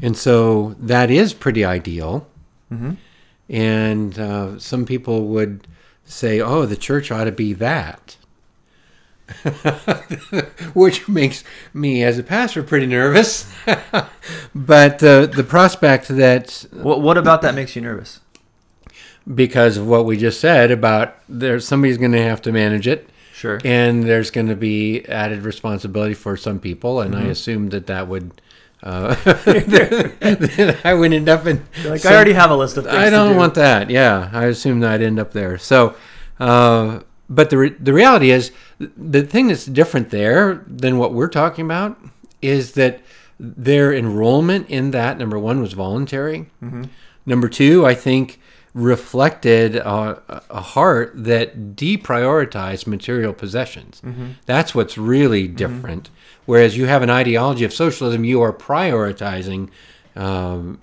And 0.00 0.16
so 0.16 0.76
that 0.78 1.10
is 1.10 1.34
pretty 1.34 1.64
ideal. 1.64 2.28
Mm-hmm. 2.72 2.92
And 3.48 4.16
uh, 4.16 4.60
some 4.60 4.86
people 4.86 5.26
would 5.26 5.66
say, 6.04 6.40
oh, 6.40 6.66
the 6.66 6.76
church 6.76 7.10
ought 7.10 7.24
to 7.24 7.32
be 7.32 7.52
that. 7.54 8.16
Which 10.74 11.08
makes 11.08 11.42
me, 11.72 12.04
as 12.04 12.16
a 12.16 12.22
pastor, 12.22 12.62
pretty 12.62 12.86
nervous. 12.86 13.52
but 14.54 15.02
uh, 15.02 15.26
the 15.26 15.44
prospect 15.46 16.08
that, 16.08 16.64
What 16.70 17.00
what 17.00 17.18
about 17.18 17.42
that 17.42 17.56
makes 17.56 17.74
you 17.74 17.82
nervous? 17.82 18.20
Because 19.32 19.76
of 19.76 19.86
what 19.86 20.04
we 20.04 20.16
just 20.16 20.40
said 20.40 20.70
about 20.70 21.16
there's 21.28 21.66
somebody's 21.66 21.98
going 21.98 22.12
to 22.12 22.22
have 22.22 22.42
to 22.42 22.52
manage 22.52 22.86
it, 22.86 23.08
Sure. 23.32 23.58
and 23.64 24.02
there's 24.04 24.30
going 24.30 24.48
to 24.48 24.56
be 24.56 25.04
added 25.06 25.42
responsibility 25.42 26.14
for 26.14 26.36
some 26.36 26.58
people, 26.60 27.00
and 27.00 27.14
Mm-hmm. 27.14 27.26
I 27.26 27.30
assumed 27.30 27.70
that 27.72 27.86
that 27.86 28.08
would. 28.08 28.40
Uh, 28.82 29.16
I 30.84 30.94
would 30.94 31.12
end 31.12 31.28
up 31.28 31.46
in. 31.46 31.64
Like 31.84 32.00
some- 32.00 32.12
I 32.12 32.16
already 32.16 32.32
have 32.34 32.50
a 32.50 32.56
list 32.56 32.76
of 32.76 32.84
things. 32.84 32.96
I 32.96 33.08
don't 33.10 33.32
do. 33.32 33.38
want 33.38 33.54
that. 33.54 33.88
Yeah, 33.90 34.28
I 34.32 34.44
assume 34.46 34.80
that 34.80 34.90
I'd 34.92 35.02
end 35.02 35.18
up 35.18 35.32
there. 35.32 35.56
So, 35.58 35.94
uh, 36.38 37.00
but 37.30 37.48
the 37.50 37.56
re- 37.58 37.76
the 37.80 37.92
reality 37.94 38.30
is, 38.30 38.50
the 38.78 39.22
thing 39.22 39.48
that's 39.48 39.64
different 39.64 40.10
there 40.10 40.62
than 40.66 40.98
what 40.98 41.14
we're 41.14 41.28
talking 41.28 41.64
about 41.64 41.98
is 42.42 42.72
that 42.72 43.00
their 43.40 43.92
enrollment 43.94 44.68
in 44.68 44.90
that 44.90 45.16
number 45.18 45.38
one 45.38 45.60
was 45.60 45.72
voluntary. 45.72 46.50
Number 47.26 47.48
two, 47.48 47.86
I 47.86 47.94
think 47.94 48.38
reflected 48.74 49.76
uh, 49.76 50.16
a 50.50 50.60
heart 50.60 51.12
that 51.14 51.76
deprioritized 51.76 52.86
material 52.86 53.32
possessions. 53.32 54.02
That's 54.46 54.74
what's 54.74 54.98
really 54.98 55.46
different. 55.48 56.10
Whereas 56.44 56.76
you 56.76 56.86
have 56.86 57.02
an 57.02 57.10
ideology 57.10 57.64
of 57.64 57.72
socialism, 57.72 58.24
you 58.24 58.42
are 58.42 58.52
prioritizing 58.52 59.70
um, 60.16 60.80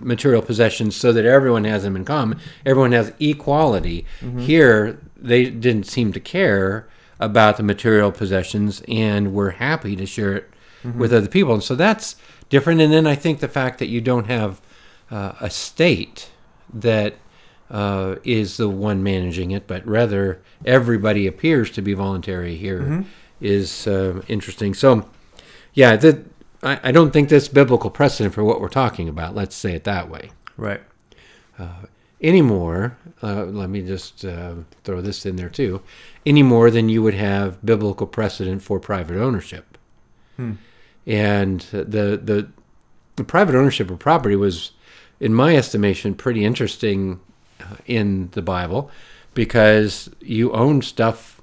material 0.00 0.42
possessions 0.42 0.94
so 0.96 1.12
that 1.12 1.24
everyone 1.24 1.64
has 1.64 1.82
them 1.82 1.96
in 1.96 2.04
common. 2.04 2.38
Everyone 2.64 2.92
has 2.92 3.12
equality. 3.18 4.06
Here, 4.38 4.98
they 5.16 5.50
didn't 5.50 5.84
seem 5.86 6.12
to 6.12 6.20
care 6.20 6.88
about 7.18 7.56
the 7.56 7.62
material 7.62 8.10
possessions 8.12 8.82
and 8.88 9.34
were 9.34 9.50
happy 9.52 9.96
to 9.96 10.06
share 10.06 10.34
it 10.36 10.50
with 10.96 11.12
other 11.12 11.28
people. 11.28 11.54
And 11.54 11.62
so 11.62 11.74
that's 11.76 12.16
different. 12.48 12.80
And 12.80 12.92
then 12.92 13.06
I 13.06 13.14
think 13.14 13.38
the 13.40 13.48
fact 13.48 13.78
that 13.78 13.86
you 13.86 14.00
don't 14.00 14.26
have 14.26 14.60
uh, 15.10 15.32
a 15.40 15.50
state 15.50 16.30
that 16.72 17.14
uh, 17.70 18.16
is 18.24 18.56
the 18.58 18.68
one 18.68 19.02
managing 19.02 19.50
it, 19.50 19.66
but 19.66 19.86
rather 19.86 20.40
everybody 20.64 21.26
appears 21.26 21.70
to 21.70 21.82
be 21.82 21.94
voluntary 21.94 22.56
here 22.56 23.04
is 23.40 23.86
uh, 23.86 24.22
interesting. 24.28 24.74
So, 24.74 25.08
yeah, 25.74 25.96
that 25.96 26.24
I, 26.62 26.80
I 26.84 26.92
don't 26.92 27.12
think 27.12 27.28
that's 27.28 27.48
biblical 27.48 27.90
precedent 27.90 28.34
for 28.34 28.44
what 28.44 28.60
we're 28.60 28.68
talking 28.68 29.08
about. 29.08 29.34
Let's 29.34 29.56
say 29.56 29.72
it 29.74 29.84
that 29.84 30.08
way. 30.10 30.30
Right. 30.56 30.80
Anymore, 32.20 32.96
uh, 33.20 33.44
let 33.46 33.68
me 33.68 33.82
just 33.82 34.24
uh, 34.24 34.54
throw 34.84 35.00
this 35.00 35.26
in 35.26 35.34
there 35.34 35.48
too. 35.48 35.82
Any 36.24 36.44
more 36.44 36.70
than 36.70 36.88
you 36.88 37.02
would 37.02 37.14
have 37.14 37.64
biblical 37.66 38.06
precedent 38.06 38.62
for 38.62 38.78
private 38.78 39.16
ownership, 39.16 39.76
Hmm. 40.36 40.52
and 41.04 41.62
the 41.72 42.16
the 42.22 42.48
the 43.16 43.24
private 43.24 43.56
ownership 43.56 43.90
of 43.90 43.98
property 43.98 44.36
was, 44.36 44.70
in 45.22 45.32
my 45.32 45.56
estimation, 45.56 46.14
pretty 46.14 46.44
interesting 46.44 47.20
uh, 47.60 47.76
in 47.86 48.28
the 48.32 48.42
Bible 48.42 48.90
because 49.34 50.10
you 50.20 50.52
own 50.52 50.82
stuff 50.82 51.40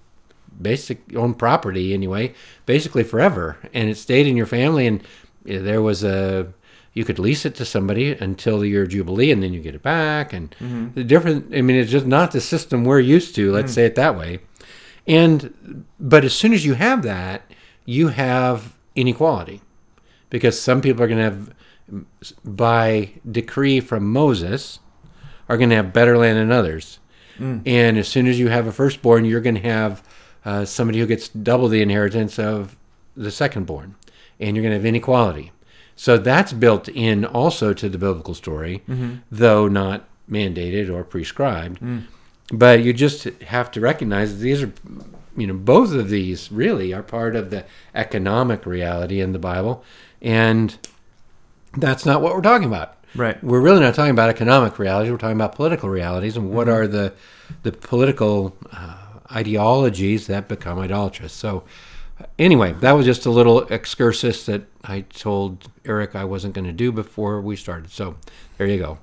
basic 0.62 1.16
own 1.16 1.34
property 1.34 1.94
anyway 1.94 2.34
basically 2.66 3.02
forever 3.02 3.58
and 3.74 3.90
it 3.90 3.96
stayed 3.96 4.28
in 4.28 4.36
your 4.36 4.46
family 4.46 4.86
and 4.86 5.02
there 5.46 5.82
was 5.82 6.04
a 6.04 6.52
you 6.94 7.06
could 7.06 7.18
lease 7.18 7.46
it 7.46 7.56
to 7.56 7.64
somebody 7.64 8.12
until 8.12 8.66
your 8.66 8.86
jubilee 8.86 9.32
and 9.32 9.42
then 9.42 9.54
you 9.54 9.62
get 9.62 9.74
it 9.74 9.82
back 9.82 10.34
and 10.34 10.54
the 10.96 11.04
different 11.04 11.56
i 11.56 11.62
mean 11.62 11.78
it's 11.78 11.90
just 11.90 12.06
not 12.06 12.32
the 12.32 12.42
system 12.42 12.84
we're 12.84 13.00
used 13.00 13.34
to 13.36 13.52
let's 13.54 13.74
say 13.74 13.86
it 13.86 13.96
that 13.96 14.18
way. 14.18 14.40
And 15.08 15.86
but 15.98 16.26
as 16.26 16.34
soon 16.34 16.52
as 16.54 16.66
you 16.66 16.74
have 16.74 17.04
that 17.04 17.50
you 17.86 18.10
have 18.10 18.76
inequality 18.96 19.62
because 20.30 20.60
some 20.62 20.82
people 20.82 21.02
are 21.02 21.08
going 21.08 21.20
to 21.20 21.24
have 21.24 21.54
by 22.44 23.12
decree 23.30 23.80
from 23.80 24.12
moses 24.12 24.80
are 25.50 25.58
going 25.58 25.72
to 25.72 25.76
have 25.76 25.92
better 25.92 26.18
land 26.18 26.38
than 26.38 26.52
others. 26.52 27.00
Mm. 27.40 27.64
And 27.66 27.98
as 27.98 28.08
soon 28.08 28.28
as 28.28 28.40
you 28.40 28.50
have 28.50 28.68
a 28.68 28.72
firstborn, 28.72 29.26
you're 29.26 29.42
going 29.42 29.56
to 29.56 29.62
have 29.62 30.04
uh, 30.46 30.64
somebody 30.64 31.00
who 31.00 31.08
gets 31.08 31.28
double 31.28 31.68
the 31.68 31.82
inheritance 31.82 32.38
of 32.38 32.78
the 33.18 33.30
secondborn, 33.30 33.96
and 34.40 34.56
you're 34.56 34.64
going 34.64 34.72
to 34.72 34.78
have 34.78 34.86
inequality. 34.86 35.52
So 35.96 36.18
that's 36.18 36.54
built 36.54 36.88
in 36.88 37.26
also 37.26 37.74
to 37.74 37.90
the 37.90 37.98
biblical 37.98 38.34
story, 38.34 38.84
mm-hmm. 38.88 39.16
though 39.32 39.68
not 39.68 40.08
mandated 40.30 40.90
or 40.90 41.04
prescribed. 41.04 41.82
Mm. 41.82 42.04
But 42.52 42.84
you 42.84 42.94
just 42.94 43.24
have 43.24 43.70
to 43.72 43.82
recognize 43.82 44.34
that 44.34 44.44
these 44.44 44.64
are, 44.64 44.72
you 45.36 45.48
know, 45.48 45.54
both 45.54 45.94
of 45.94 46.10
these 46.10 46.52
really 46.52 46.94
are 46.94 47.04
part 47.04 47.36
of 47.36 47.50
the 47.50 47.66
economic 47.94 48.66
reality 48.66 49.20
in 49.20 49.34
the 49.34 49.40
Bible, 49.40 49.84
and 50.22 50.78
that's 51.78 52.06
not 52.06 52.22
what 52.22 52.34
we're 52.36 52.42
talking 52.42 52.68
about. 52.68 52.96
Right. 53.16 53.42
We're 53.44 53.62
really 53.62 53.80
not 53.80 53.96
talking 53.96 54.12
about 54.12 54.30
economic 54.30 54.78
realities. 54.78 55.12
We're 55.12 55.18
talking 55.18 55.38
about 55.38 55.56
political 55.56 55.90
realities 55.90 56.38
and 56.38 56.52
what 56.52 56.70
are 56.70 56.88
the 56.88 57.14
the 57.64 57.72
political 57.72 58.56
uh, 58.72 58.98
ideologies 59.32 60.28
that 60.28 60.48
become 60.48 60.78
idolatrous. 60.80 61.34
So, 61.34 61.64
anyway, 62.38 62.74
that 62.74 62.92
was 62.92 63.06
just 63.06 63.26
a 63.26 63.32
little 63.32 63.62
excursus 63.68 64.46
that 64.46 64.64
I 64.84 65.02
told 65.02 65.70
Eric 65.86 66.16
I 66.16 66.26
wasn't 66.26 66.54
going 66.54 66.68
to 66.68 66.72
do 66.74 66.92
before 66.92 67.42
we 67.42 67.56
started. 67.56 67.90
So, 67.92 68.18
there 68.58 68.68
you 68.68 68.78
go. 68.78 69.00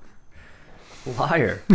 Liar. 1.18 1.62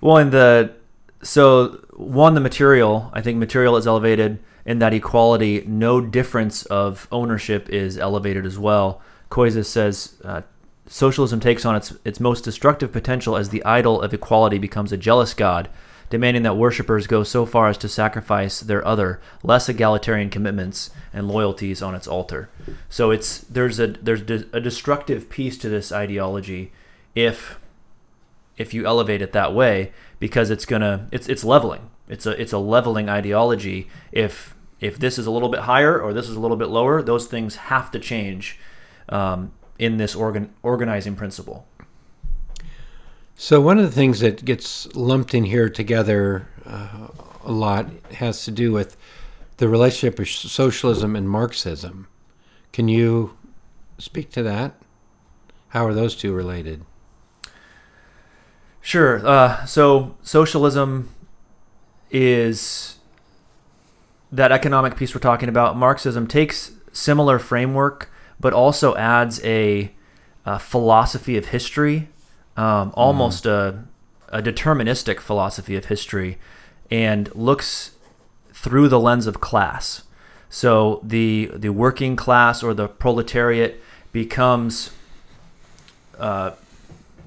well, 0.00 0.18
in 0.18 0.30
the 0.30 0.74
so 1.22 1.84
one 1.92 2.34
the 2.34 2.40
material, 2.40 3.10
I 3.14 3.22
think 3.22 3.38
material 3.38 3.76
is 3.76 3.86
elevated 3.86 4.38
in 4.64 4.78
that 4.78 4.94
equality. 4.94 5.64
No 5.66 6.00
difference 6.00 6.64
of 6.66 7.08
ownership 7.10 7.68
is 7.68 7.98
elevated 7.98 8.46
as 8.46 8.58
well. 8.58 9.00
Koyzis 9.30 9.66
says 9.66 10.16
uh, 10.24 10.42
socialism 10.86 11.40
takes 11.40 11.64
on 11.64 11.76
its 11.76 11.94
its 12.04 12.20
most 12.20 12.44
destructive 12.44 12.92
potential 12.92 13.36
as 13.36 13.48
the 13.48 13.64
idol 13.64 14.02
of 14.02 14.12
equality 14.12 14.58
becomes 14.58 14.92
a 14.92 14.96
jealous 14.96 15.34
god, 15.34 15.68
demanding 16.10 16.42
that 16.42 16.56
worshippers 16.56 17.06
go 17.06 17.22
so 17.22 17.46
far 17.46 17.68
as 17.68 17.78
to 17.78 17.88
sacrifice 17.88 18.60
their 18.60 18.84
other, 18.86 19.20
less 19.42 19.68
egalitarian 19.68 20.30
commitments 20.30 20.90
and 21.12 21.28
loyalties 21.28 21.80
on 21.80 21.94
its 21.94 22.08
altar. 22.08 22.48
So 22.88 23.10
it's 23.10 23.38
there's 23.40 23.78
a 23.78 23.88
there's 23.88 24.22
a 24.22 24.60
destructive 24.60 25.28
piece 25.30 25.56
to 25.58 25.68
this 25.68 25.92
ideology 25.92 26.72
if 27.14 27.58
if 28.56 28.74
you 28.74 28.86
elevate 28.86 29.22
it 29.22 29.32
that 29.32 29.54
way 29.54 29.92
because 30.18 30.50
it's 30.50 30.66
gonna 30.66 31.08
it's 31.12 31.28
it's 31.28 31.44
leveling. 31.44 31.89
It's 32.10 32.26
a 32.26 32.40
it's 32.40 32.52
a 32.52 32.58
leveling 32.58 33.08
ideology. 33.08 33.88
If 34.12 34.56
if 34.80 34.98
this 34.98 35.18
is 35.18 35.26
a 35.26 35.30
little 35.30 35.48
bit 35.48 35.60
higher 35.60 35.98
or 35.98 36.12
this 36.12 36.28
is 36.28 36.36
a 36.36 36.40
little 36.40 36.56
bit 36.56 36.68
lower, 36.68 37.02
those 37.02 37.26
things 37.26 37.56
have 37.56 37.90
to 37.92 37.98
change 37.98 38.58
um, 39.08 39.52
in 39.78 39.96
this 39.96 40.14
organ 40.14 40.52
organizing 40.62 41.14
principle. 41.14 41.66
So 43.36 43.60
one 43.60 43.78
of 43.78 43.84
the 43.84 43.92
things 43.92 44.20
that 44.20 44.44
gets 44.44 44.94
lumped 44.94 45.34
in 45.34 45.44
here 45.44 45.70
together 45.70 46.48
uh, 46.66 47.08
a 47.44 47.52
lot 47.52 47.86
has 48.14 48.44
to 48.44 48.50
do 48.50 48.72
with 48.72 48.96
the 49.58 49.68
relationship 49.68 50.18
of 50.18 50.28
socialism 50.28 51.14
and 51.14 51.28
Marxism. 51.28 52.08
Can 52.72 52.88
you 52.88 53.36
speak 53.98 54.30
to 54.32 54.42
that? 54.42 54.74
How 55.68 55.86
are 55.86 55.94
those 55.94 56.16
two 56.16 56.34
related? 56.34 56.84
Sure. 58.80 59.26
Uh, 59.26 59.64
so 59.64 60.16
socialism 60.22 61.08
is 62.10 62.96
that 64.32 64.52
economic 64.52 64.96
piece 64.96 65.14
we're 65.14 65.20
talking 65.20 65.48
about. 65.48 65.76
Marxism 65.76 66.26
takes 66.26 66.72
similar 66.92 67.38
framework, 67.38 68.10
but 68.38 68.52
also 68.52 68.94
adds 68.96 69.42
a, 69.44 69.92
a 70.46 70.58
philosophy 70.58 71.36
of 71.36 71.46
history, 71.46 72.08
um, 72.56 72.92
almost 72.94 73.46
a, 73.46 73.84
a 74.28 74.42
deterministic 74.42 75.20
philosophy 75.20 75.76
of 75.76 75.86
history, 75.86 76.38
and 76.90 77.34
looks 77.34 77.92
through 78.52 78.88
the 78.88 79.00
lens 79.00 79.26
of 79.26 79.40
class. 79.40 80.02
So 80.48 81.00
the 81.04 81.50
the 81.54 81.70
working 81.70 82.16
class 82.16 82.62
or 82.62 82.74
the 82.74 82.88
proletariat 82.88 83.80
becomes 84.12 84.90
uh, 86.18 86.52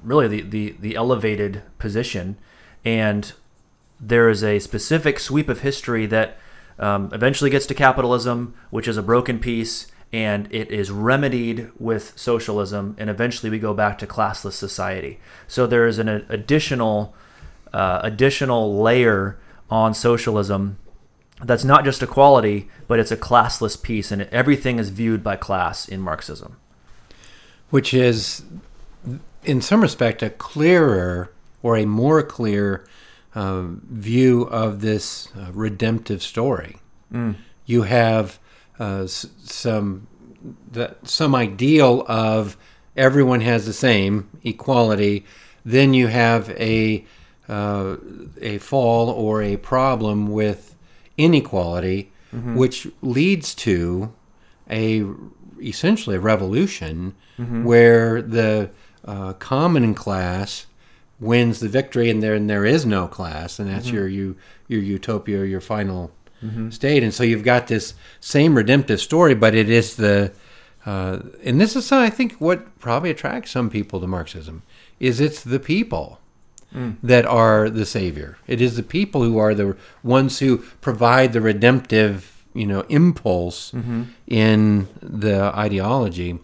really 0.02 0.28
the, 0.28 0.42
the, 0.42 0.74
the 0.78 0.94
elevated 0.94 1.62
position. 1.78 2.36
And 2.84 3.32
there 4.00 4.28
is 4.28 4.42
a 4.42 4.58
specific 4.58 5.18
sweep 5.18 5.48
of 5.48 5.60
history 5.60 6.06
that 6.06 6.36
um, 6.78 7.10
eventually 7.12 7.50
gets 7.50 7.66
to 7.66 7.74
capitalism, 7.74 8.54
which 8.70 8.88
is 8.88 8.96
a 8.96 9.02
broken 9.02 9.38
piece, 9.38 9.86
and 10.12 10.48
it 10.52 10.70
is 10.70 10.90
remedied 10.90 11.70
with 11.78 12.12
socialism, 12.16 12.94
and 12.98 13.10
eventually 13.10 13.50
we 13.50 13.58
go 13.58 13.74
back 13.74 13.98
to 13.98 14.06
classless 14.06 14.52
society. 14.52 15.18
So 15.48 15.66
there 15.66 15.86
is 15.86 15.98
an 15.98 16.08
additional 16.08 17.14
uh, 17.72 18.00
additional 18.04 18.80
layer 18.80 19.36
on 19.68 19.92
socialism 19.94 20.78
that's 21.42 21.64
not 21.64 21.84
just 21.84 22.00
equality, 22.02 22.68
but 22.86 23.00
it's 23.00 23.10
a 23.10 23.16
classless 23.16 23.80
piece, 23.80 24.12
and 24.12 24.22
everything 24.22 24.78
is 24.78 24.90
viewed 24.90 25.24
by 25.24 25.34
class 25.34 25.88
in 25.88 26.00
Marxism. 26.00 26.56
Which 27.70 27.92
is 27.92 28.44
in 29.44 29.60
some 29.60 29.80
respect, 29.80 30.22
a 30.22 30.30
clearer 30.30 31.32
or 31.62 31.76
a 31.76 31.84
more 31.84 32.22
clear 32.22 32.86
uh, 33.34 33.64
view 33.90 34.42
of 34.42 34.80
this 34.80 35.28
uh, 35.36 35.50
redemptive 35.52 36.22
story. 36.22 36.76
Mm. 37.12 37.34
You 37.66 37.82
have 37.82 38.38
uh, 38.80 39.02
s- 39.04 39.26
some 39.44 40.06
the, 40.72 40.94
some 41.04 41.34
ideal 41.34 42.04
of 42.08 42.56
everyone 42.96 43.40
has 43.40 43.64
the 43.66 43.72
same 43.72 44.28
equality. 44.42 45.24
Then 45.64 45.94
you 45.94 46.08
have 46.08 46.50
a 46.50 47.04
uh, 47.48 47.96
a 48.40 48.58
fall 48.58 49.08
or 49.10 49.42
a 49.42 49.56
problem 49.56 50.28
with 50.28 50.74
inequality, 51.16 52.10
Mm-hmm. 52.34 52.56
which 52.56 52.88
leads 53.00 53.54
to 53.54 54.12
a 54.68 55.04
essentially 55.62 56.16
a 56.16 56.20
revolution 56.20 57.14
where 57.36 58.20
the 58.22 58.70
uh, 59.04 59.34
common 59.34 59.94
class 59.94 60.66
wins 61.24 61.60
the 61.60 61.68
victory, 61.68 62.10
and 62.10 62.22
there 62.22 62.34
and 62.34 62.48
there 62.48 62.64
is 62.64 62.84
no 62.84 63.06
class, 63.08 63.58
and 63.58 63.68
that's 63.68 63.86
mm-hmm. 63.86 63.96
your 63.96 64.08
you 64.08 64.36
your 64.68 64.80
utopia, 64.80 65.44
your 65.44 65.60
final 65.60 66.10
mm-hmm. 66.42 66.70
state. 66.70 67.02
And 67.02 67.12
so 67.12 67.22
you've 67.22 67.44
got 67.44 67.66
this 67.66 67.94
same 68.20 68.56
redemptive 68.56 69.00
story, 69.00 69.34
but 69.34 69.54
it 69.54 69.68
is 69.68 69.96
the 69.96 70.32
uh, 70.86 71.20
and 71.42 71.60
this 71.60 71.76
is 71.76 71.90
I 71.92 72.10
think 72.10 72.34
what 72.34 72.78
probably 72.78 73.10
attracts 73.10 73.50
some 73.50 73.70
people 73.70 74.00
to 74.00 74.06
Marxism 74.06 74.62
is 75.00 75.20
it's 75.20 75.42
the 75.42 75.60
people 75.60 76.20
mm. 76.74 76.96
that 77.02 77.24
are 77.24 77.70
the 77.70 77.86
savior. 77.86 78.38
It 78.46 78.60
is 78.60 78.76
the 78.76 78.82
people 78.82 79.22
who 79.22 79.38
are 79.38 79.54
the 79.54 79.76
ones 80.02 80.38
who 80.40 80.58
provide 80.80 81.32
the 81.32 81.40
redemptive, 81.40 82.44
you 82.54 82.66
know, 82.66 82.82
impulse 82.88 83.70
mm-hmm. 83.72 84.04
in 84.26 84.88
the 85.00 85.56
ideology. 85.56 86.38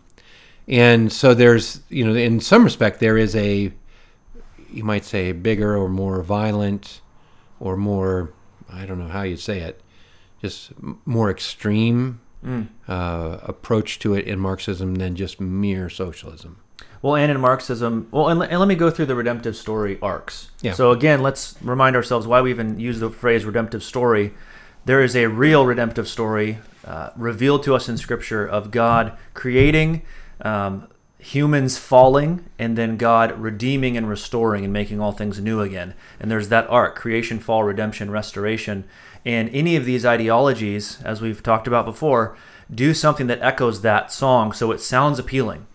And 0.68 1.12
so 1.12 1.34
there's, 1.34 1.80
you 1.88 2.04
know, 2.04 2.14
in 2.14 2.40
some 2.40 2.64
respect, 2.64 3.00
there 3.00 3.18
is 3.18 3.34
a, 3.34 3.72
you 4.72 4.85
might 4.85 5.04
say, 5.04 5.33
bigger 5.33 5.76
or 5.76 5.88
more 5.88 6.22
violent 6.22 7.00
or 7.59 7.76
more, 7.76 8.33
I 8.68 8.87
don't 8.87 8.98
know 8.98 9.09
how 9.09 9.22
you'd 9.22 9.40
say 9.40 9.61
it, 9.61 9.80
just 10.40 10.72
more 11.04 11.30
extreme 11.30 12.20
uh, 12.88 13.38
approach 13.42 13.98
to 13.98 14.14
it 14.14 14.26
in 14.26 14.38
Marxism 14.38 14.94
than 14.94 15.14
just 15.14 15.40
mere 15.40 15.90
socialism. 15.90 16.59
Well, 17.02 17.16
and 17.16 17.30
in 17.30 17.40
Marxism, 17.40 18.09
well, 18.11 18.28
and, 18.28 18.42
and 18.42 18.59
let 18.59 18.68
me 18.68 18.74
go 18.74 18.90
through 18.90 19.06
the 19.06 19.14
redemptive 19.14 19.56
story 19.56 19.98
arcs. 20.02 20.50
Yeah. 20.61 20.72
So 20.72 20.90
again, 20.90 21.22
let's 21.22 21.56
remind 21.62 21.96
ourselves 21.96 22.26
why 22.26 22.40
we 22.42 22.50
even 22.50 22.78
use 22.78 23.00
the 23.00 23.11
phrase 23.11 23.44
redemptive 23.44 23.83
story. 23.83 24.33
There 24.85 25.02
is 25.02 25.16
a 25.16 25.26
real 25.26 25.66
redemptive 25.66 26.09
story 26.09 26.59
uh, 26.85 27.11
revealed 27.16 27.62
to 27.64 27.74
us 27.74 27.88
in 27.88 27.96
Scripture 27.96 28.46
of 28.46 28.70
God 28.70 29.16
creating, 29.35 30.02
um, 30.42 30.88
humans 31.20 31.78
falling, 31.78 32.44
and 32.59 32.76
then 32.76 32.96
God 32.96 33.38
redeeming 33.38 33.96
and 33.96 34.09
restoring 34.09 34.64
and 34.64 34.72
making 34.72 35.00
all 35.00 35.12
things 35.12 35.40
new 35.40 35.61
again. 35.61 35.94
And 36.18 36.30
there's 36.30 36.48
that 36.48 36.68
arc: 36.68 36.96
creation, 36.96 37.38
fall, 37.38 37.64
redemption, 37.64 38.11
restoration. 38.11 38.85
And 39.24 39.50
any 39.50 39.76
of 39.76 39.85
these 39.85 40.06
ideologies, 40.06 41.00
as 41.02 41.20
we've 41.20 41.42
talked 41.42 41.66
about 41.66 41.85
before, 41.85 42.37
do 42.72 42.94
something 42.94 43.26
that 43.26 43.42
echoes 43.42 43.83
that 43.83 44.12
song, 44.12 44.52
so 44.52 44.70
it 44.70 44.80
sounds 44.80 45.18
appealing. 45.18 45.66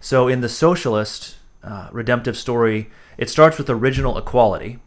So 0.00 0.28
in 0.28 0.40
the 0.40 0.48
socialist 0.48 1.36
uh, 1.62 1.88
redemptive 1.92 2.36
story, 2.36 2.90
it 3.18 3.30
starts 3.30 3.58
with 3.58 3.70
original 3.70 4.18
equality, 4.18 4.78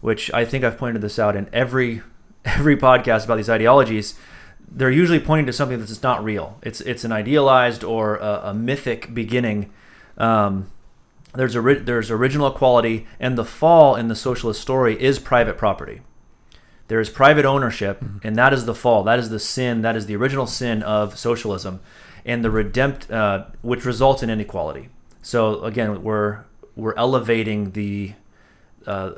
which 0.00 0.32
I 0.32 0.44
think 0.44 0.64
I've 0.64 0.78
pointed 0.78 1.02
this 1.02 1.18
out 1.18 1.36
in 1.36 1.48
every 1.52 2.02
every 2.44 2.76
podcast 2.76 3.24
about 3.24 3.36
these 3.36 3.50
ideologies. 3.50 4.14
They're 4.74 4.90
usually 4.90 5.20
pointing 5.20 5.46
to 5.46 5.52
something 5.52 5.78
that's 5.78 6.02
not 6.02 6.24
real. 6.24 6.58
It's 6.62 6.80
it's 6.80 7.04
an 7.04 7.12
idealized 7.12 7.84
or 7.84 8.16
a, 8.16 8.40
a 8.44 8.54
mythic 8.54 9.12
beginning. 9.12 9.70
Um, 10.16 10.70
there's 11.34 11.56
a 11.56 11.60
there's 11.60 12.10
original 12.10 12.46
equality, 12.46 13.06
and 13.20 13.36
the 13.36 13.44
fall 13.44 13.96
in 13.96 14.08
the 14.08 14.14
socialist 14.14 14.60
story 14.60 15.00
is 15.00 15.18
private 15.18 15.58
property. 15.58 16.00
There 16.88 17.00
is 17.00 17.08
private 17.08 17.44
ownership, 17.44 18.02
and 18.22 18.36
that 18.36 18.52
is 18.52 18.66
the 18.66 18.74
fall. 18.74 19.02
That 19.02 19.18
is 19.18 19.30
the 19.30 19.38
sin. 19.38 19.82
That 19.82 19.96
is 19.96 20.06
the 20.06 20.16
original 20.16 20.46
sin 20.46 20.82
of 20.82 21.18
socialism, 21.18 21.80
and 22.24 22.44
the 22.44 22.50
redempt, 22.50 23.10
uh, 23.10 23.46
which 23.62 23.84
results 23.84 24.22
in 24.22 24.30
inequality. 24.30 24.88
So 25.22 25.62
again, 25.64 26.02
we're 26.02 26.44
we're 26.76 26.94
elevating 26.94 27.72
the 27.72 28.14
uh, 28.86 29.12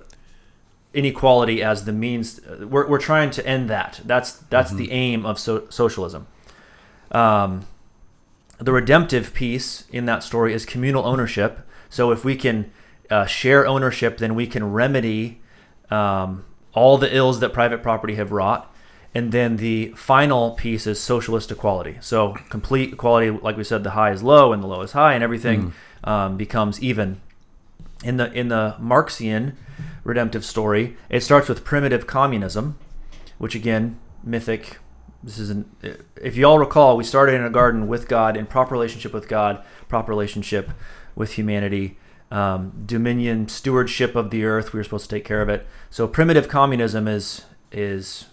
inequality 0.94 1.62
as 1.62 1.84
the 1.84 1.92
means. 1.92 2.40
We're, 2.60 2.88
we're 2.88 2.98
trying 2.98 3.30
to 3.32 3.46
end 3.46 3.68
that. 3.70 4.00
That's 4.04 4.32
that's 4.32 4.72
the 4.72 4.90
aim 4.92 5.26
of 5.26 5.38
so, 5.38 5.66
socialism. 5.68 6.26
Um, 7.10 7.66
the 8.58 8.72
redemptive 8.72 9.34
piece 9.34 9.84
in 9.90 10.06
that 10.06 10.22
story 10.22 10.54
is 10.54 10.64
communal 10.64 11.04
ownership. 11.04 11.60
So 11.90 12.10
if 12.10 12.24
we 12.24 12.36
can 12.36 12.70
uh, 13.10 13.26
share 13.26 13.66
ownership, 13.66 14.18
then 14.18 14.34
we 14.34 14.46
can 14.46 14.72
remedy 14.72 15.40
um, 15.90 16.44
all 16.72 16.98
the 16.98 17.14
ills 17.14 17.40
that 17.40 17.52
private 17.52 17.82
property 17.82 18.14
have 18.14 18.32
wrought. 18.32 18.70
And 19.16 19.30
then 19.30 19.58
the 19.58 19.92
final 19.96 20.52
piece 20.52 20.88
is 20.88 21.00
socialist 21.00 21.52
equality. 21.52 21.98
So 22.00 22.34
complete 22.48 22.94
equality, 22.94 23.30
like 23.30 23.56
we 23.56 23.62
said, 23.62 23.84
the 23.84 23.90
high 23.90 24.10
is 24.10 24.24
low 24.24 24.52
and 24.52 24.60
the 24.60 24.66
low 24.66 24.80
is 24.80 24.90
high, 24.90 25.14
and 25.14 25.22
everything 25.22 25.72
um, 26.02 26.36
becomes 26.36 26.82
even. 26.82 27.20
In 28.04 28.18
the 28.18 28.30
in 28.32 28.48
the 28.48 28.76
Marxian 28.78 29.56
redemptive 30.04 30.44
story, 30.44 30.96
it 31.08 31.22
starts 31.22 31.48
with 31.48 31.64
primitive 31.64 32.06
communism, 32.06 32.78
which 33.38 33.54
again, 33.54 33.98
mythic. 34.22 34.78
This 35.22 35.38
is 35.38 35.64
if 36.20 36.36
you 36.36 36.44
all 36.44 36.58
recall, 36.58 36.98
we 36.98 37.04
started 37.04 37.34
in 37.34 37.42
a 37.42 37.50
garden 37.50 37.88
with 37.88 38.06
God, 38.06 38.36
in 38.36 38.44
proper 38.44 38.74
relationship 38.74 39.14
with 39.14 39.26
God, 39.26 39.64
proper 39.88 40.10
relationship 40.10 40.70
with 41.16 41.32
humanity, 41.32 41.96
um, 42.30 42.82
dominion, 42.84 43.48
stewardship 43.48 44.14
of 44.14 44.28
the 44.28 44.44
earth. 44.44 44.74
We 44.74 44.78
were 44.80 44.84
supposed 44.84 45.08
to 45.08 45.16
take 45.16 45.24
care 45.24 45.40
of 45.40 45.48
it. 45.48 45.66
So 45.88 46.06
primitive 46.06 46.46
communism 46.46 47.08
is 47.08 47.46
is 47.72 48.26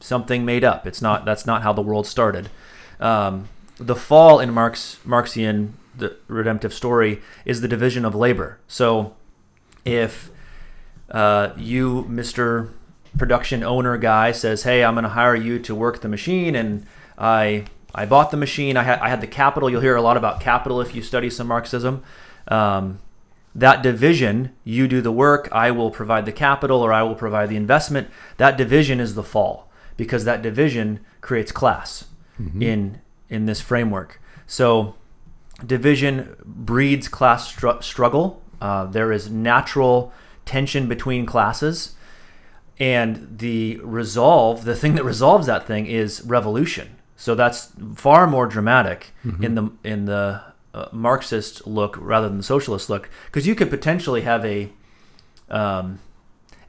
something 0.00 0.46
made 0.46 0.64
up. 0.64 0.86
It's 0.86 1.02
not. 1.02 1.26
That's 1.26 1.44
not 1.44 1.62
how 1.62 1.74
the 1.74 1.82
world 1.82 2.06
started. 2.06 2.48
Um, 3.00 3.48
the 3.76 3.96
fall 3.96 4.40
in 4.40 4.50
Marx 4.50 4.98
Marxian 5.04 5.74
the 5.96 6.16
redemptive 6.28 6.74
story 6.74 7.20
is 7.44 7.60
the 7.60 7.68
division 7.68 8.04
of 8.04 8.14
labor. 8.14 8.58
So 8.66 9.14
if 9.84 10.30
uh, 11.10 11.50
you, 11.56 12.06
Mister 12.08 12.70
production 13.16 13.62
owner 13.62 13.96
guy, 13.98 14.32
says, 14.32 14.62
"Hey, 14.64 14.84
I'm 14.84 14.94
going 14.94 15.04
to 15.04 15.10
hire 15.10 15.36
you 15.36 15.58
to 15.60 15.74
work 15.74 16.00
the 16.00 16.08
machine," 16.08 16.56
and 16.56 16.86
I 17.18 17.66
I 17.94 18.06
bought 18.06 18.30
the 18.30 18.36
machine. 18.36 18.76
I 18.76 18.82
had 18.82 18.98
I 19.00 19.08
had 19.08 19.20
the 19.20 19.26
capital. 19.26 19.70
You'll 19.70 19.80
hear 19.80 19.96
a 19.96 20.02
lot 20.02 20.16
about 20.16 20.40
capital 20.40 20.80
if 20.80 20.94
you 20.94 21.02
study 21.02 21.30
some 21.30 21.46
Marxism. 21.46 22.02
Um, 22.48 22.98
that 23.54 23.82
division, 23.82 24.50
you 24.64 24.88
do 24.88 25.00
the 25.00 25.12
work, 25.12 25.48
I 25.52 25.70
will 25.70 25.90
provide 25.90 26.26
the 26.26 26.32
capital, 26.32 26.80
or 26.80 26.92
I 26.92 27.04
will 27.04 27.14
provide 27.14 27.48
the 27.48 27.56
investment. 27.56 28.08
That 28.36 28.56
division 28.56 28.98
is 28.98 29.14
the 29.14 29.22
fall 29.22 29.70
because 29.96 30.24
that 30.24 30.42
division 30.42 30.98
creates 31.20 31.52
class 31.52 32.06
in 32.60 33.00
in 33.28 33.46
this 33.46 33.60
framework. 33.60 34.20
So 34.46 34.96
division 35.66 36.36
breeds 36.44 37.08
class 37.08 37.52
stru- 37.52 37.82
struggle. 37.82 38.42
Uh, 38.60 38.86
there 38.86 39.12
is 39.12 39.30
natural 39.30 40.12
tension 40.44 40.88
between 40.88 41.26
classes, 41.26 41.94
and 42.78 43.38
the 43.38 43.78
resolve, 43.82 44.64
the 44.64 44.74
thing 44.74 44.94
that 44.94 45.04
resolves 45.04 45.46
that 45.46 45.66
thing, 45.66 45.86
is 45.86 46.22
revolution. 46.22 46.96
So 47.16 47.34
that's 47.34 47.72
far 47.94 48.26
more 48.26 48.46
dramatic 48.46 49.12
in 49.42 49.54
the 49.54 49.70
in 49.84 50.04
the 50.06 50.42
uh, 50.74 50.88
Marxist 50.92 51.66
look 51.66 51.96
rather 51.98 52.28
than 52.28 52.38
the 52.38 52.44
socialist 52.44 52.90
look, 52.90 53.08
because 53.26 53.46
you 53.46 53.54
could 53.54 53.70
potentially 53.70 54.22
have 54.22 54.44
a 54.44 54.70
um, 55.48 56.00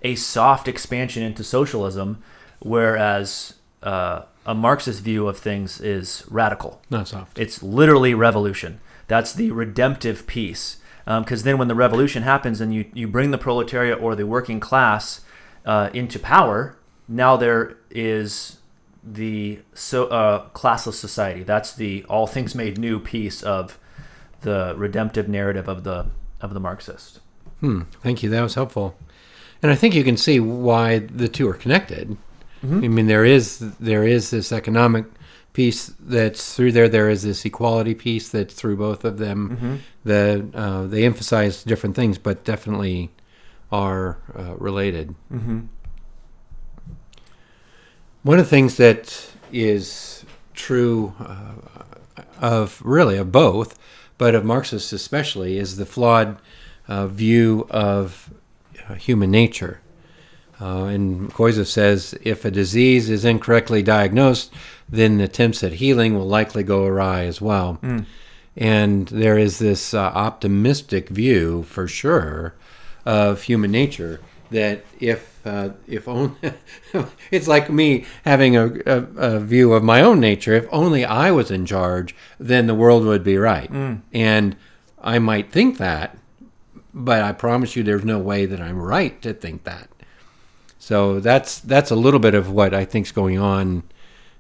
a 0.02 0.16
soft 0.16 0.68
expansion 0.68 1.24
into 1.24 1.44
socialism, 1.44 2.22
whereas 2.60 3.55
uh, 3.86 4.24
a 4.46 4.54
Marxist 4.54 5.02
view 5.02 5.28
of 5.28 5.38
things 5.38 5.80
is 5.80 6.26
radical. 6.30 6.82
Not 6.90 7.08
soft. 7.08 7.40
It's 7.40 7.64
literally 7.64 8.14
revolution. 8.14 8.82
That's 9.08 9.34
the 9.34 9.52
redemptive 9.52 10.28
piece. 10.28 10.78
Because 11.06 11.44
then, 11.44 11.60
when 11.60 11.68
the 11.68 11.76
revolution 11.76 12.24
happens 12.24 12.60
and 12.60 12.74
you, 12.74 12.86
you 12.94 13.08
bring 13.08 13.30
the 13.30 13.38
proletariat 13.38 14.02
or 14.02 14.16
the 14.16 14.26
working 14.26 14.60
class 14.60 15.22
uh, 15.64 15.92
into 15.94 16.18
power, 16.18 16.78
now 17.08 17.38
there 17.38 17.78
is 17.92 18.58
the 19.04 19.60
so 19.74 20.08
uh, 20.08 20.50
classless 20.50 20.94
society. 20.94 21.44
That's 21.44 21.74
the 21.74 22.04
all 22.06 22.26
things 22.26 22.56
made 22.56 22.80
new 22.80 23.00
piece 23.00 23.44
of 23.44 23.78
the 24.42 24.74
redemptive 24.76 25.30
narrative 25.30 25.68
of 25.68 25.84
the 25.84 26.08
of 26.42 26.56
the 26.56 26.60
Marxist. 26.60 27.20
Hmm. 27.60 27.84
Thank 28.02 28.24
you. 28.24 28.30
That 28.32 28.42
was 28.42 28.56
helpful. 28.56 28.98
And 29.62 29.72
I 29.72 29.76
think 29.76 29.94
you 29.94 30.04
can 30.04 30.18
see 30.18 30.40
why 30.40 31.00
the 31.00 31.28
two 31.28 31.48
are 31.48 31.54
connected. 31.54 32.18
I 32.84 32.88
mean, 32.88 33.08
there 33.08 33.26
is 33.26 33.60
there 33.80 34.04
is 34.04 34.30
this 34.30 34.52
economic 34.52 35.06
piece 35.54 35.94
that's 36.00 36.56
through 36.56 36.72
there. 36.74 36.90
There 36.90 37.10
is 37.10 37.24
this 37.24 37.46
equality 37.46 37.94
piece 37.96 38.28
that's 38.30 38.54
through 38.54 38.78
both 38.78 39.06
of 39.06 39.18
them. 39.18 39.82
The 40.04 40.48
uh, 40.54 40.88
they 40.88 41.06
emphasize 41.06 41.64
different 41.64 41.96
things, 41.96 42.18
but 42.18 42.44
definitely 42.44 43.12
are 43.72 44.18
uh, 44.38 44.56
related. 44.58 45.16
One 48.24 48.40
of 48.40 48.46
the 48.46 48.50
things 48.50 48.78
that 48.78 49.30
is 49.52 50.26
true 50.54 51.14
uh, 51.20 51.54
of 52.42 52.82
really 52.84 53.18
of 53.18 53.32
both, 53.32 53.78
but 54.18 54.34
of 54.36 54.44
Marxists 54.44 54.92
especially, 54.94 55.58
is 55.58 55.78
the 55.78 55.86
flawed 55.86 56.38
uh, 56.88 57.08
view 57.08 57.68
of 57.70 58.34
uh, 58.90 58.96
human 58.96 59.32
nature. 59.32 59.82
Uh, 60.62 60.86
and 60.86 61.34
Koyzis 61.34 61.68
says 61.68 62.18
if 62.22 62.46
a 62.46 62.52
disease 62.52 63.10
is 63.10 63.26
incorrectly 63.26 63.84
diagnosed, 63.84 64.54
then 64.88 65.20
attempts 65.20 65.64
at 65.64 65.74
healing 65.74 66.16
will 66.16 66.28
likely 66.28 66.64
go 66.64 66.86
awry 66.86 67.24
as 67.26 67.42
well. 67.42 67.80
And 68.58 69.08
there 69.10 69.38
is 69.38 69.60
this 69.60 69.94
uh, 69.94 70.00
optimistic 70.00 71.10
view, 71.10 71.64
for 71.64 71.88
sure, 71.88 72.56
of 73.06 73.42
human 73.44 73.72
nature 73.72 74.22
that 74.52 74.86
if 75.00 75.36
uh, 75.46 75.70
if 75.88 76.08
only 76.08 76.32
it's 77.32 77.48
like 77.48 77.70
me 77.70 78.06
having 78.24 78.56
a, 78.56 78.68
a, 78.86 78.98
a 79.18 79.40
view 79.40 79.74
of 79.74 79.84
my 79.84 80.02
own 80.02 80.20
nature. 80.20 80.54
If 80.54 80.68
only 80.72 81.04
I 81.06 81.32
was 81.32 81.52
in 81.52 81.66
charge, 81.66 82.16
then 82.40 82.68
the 82.68 82.74
world 82.76 83.04
would 83.04 83.24
be 83.24 83.38
right. 83.38 83.70
And 84.14 84.56
I 85.02 85.20
might 85.20 85.52
think 85.52 85.78
that, 85.78 86.18
but 86.94 87.22
I 87.22 87.32
promise 87.34 87.76
you, 87.76 87.84
there's 87.84 88.06
no 88.06 88.18
way 88.20 88.46
that 88.46 88.62
I'm 88.62 88.82
right 88.82 89.22
to 89.22 89.34
think 89.34 89.66
that. 89.66 89.90
So 90.86 91.20
that's 91.20 91.62
that's 91.62 91.90
a 91.90 91.96
little 91.96 92.20
bit 92.20 92.36
of 92.36 92.52
what 92.52 92.72
I 92.72 92.86
think's 92.86 93.12
going 93.12 93.40
on 93.40 93.82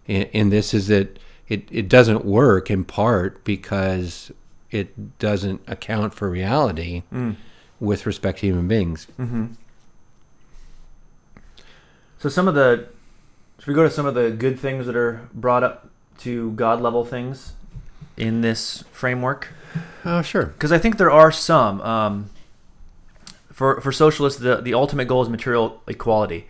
in, 0.06 0.26
in 0.26 0.50
this 0.52 0.76
is 0.76 0.90
that 0.90 1.18
it, 1.48 1.68
it 1.72 1.90
doesn't 1.90 2.24
work 2.24 2.70
in 2.70 2.84
part 2.84 3.44
because 3.44 4.32
it 4.70 5.18
doesn't 5.18 5.62
account 5.66 6.14
for 6.14 6.30
reality 6.30 7.02
mm. 7.12 7.36
with 7.80 8.06
respect 8.06 8.42
to 8.42 8.46
human 8.46 8.68
beings. 8.68 9.08
Mm-hmm. 9.20 9.54
So 12.20 12.30
some 12.30 12.48
of 12.48 12.54
the 12.54 12.90
should 13.58 13.68
we 13.68 13.74
go 13.74 13.82
to 13.82 13.90
some 13.90 14.06
of 14.06 14.14
the 14.14 14.30
good 14.30 14.60
things 14.60 14.86
that 14.86 14.96
are 14.96 15.28
brought 15.34 15.64
up 15.64 15.90
to 16.20 16.52
God 16.52 16.80
level 16.80 17.04
things 17.04 17.54
in 18.18 18.42
this 18.42 18.84
framework? 18.92 19.48
Oh, 20.06 20.22
sure. 20.22 20.46
because 20.46 20.72
I 20.72 20.78
think 20.78 21.00
there 21.00 21.10
are 21.10 21.32
some. 21.32 21.82
Um, 21.82 22.30
for 23.56 23.80
for 23.80 23.94
socialists, 23.94 24.40
the 24.40 24.58
the 24.58 24.74
ultimate 24.74 25.08
goal 25.08 25.24
is 25.24 25.30
material 25.30 25.82
equality. 25.88 26.46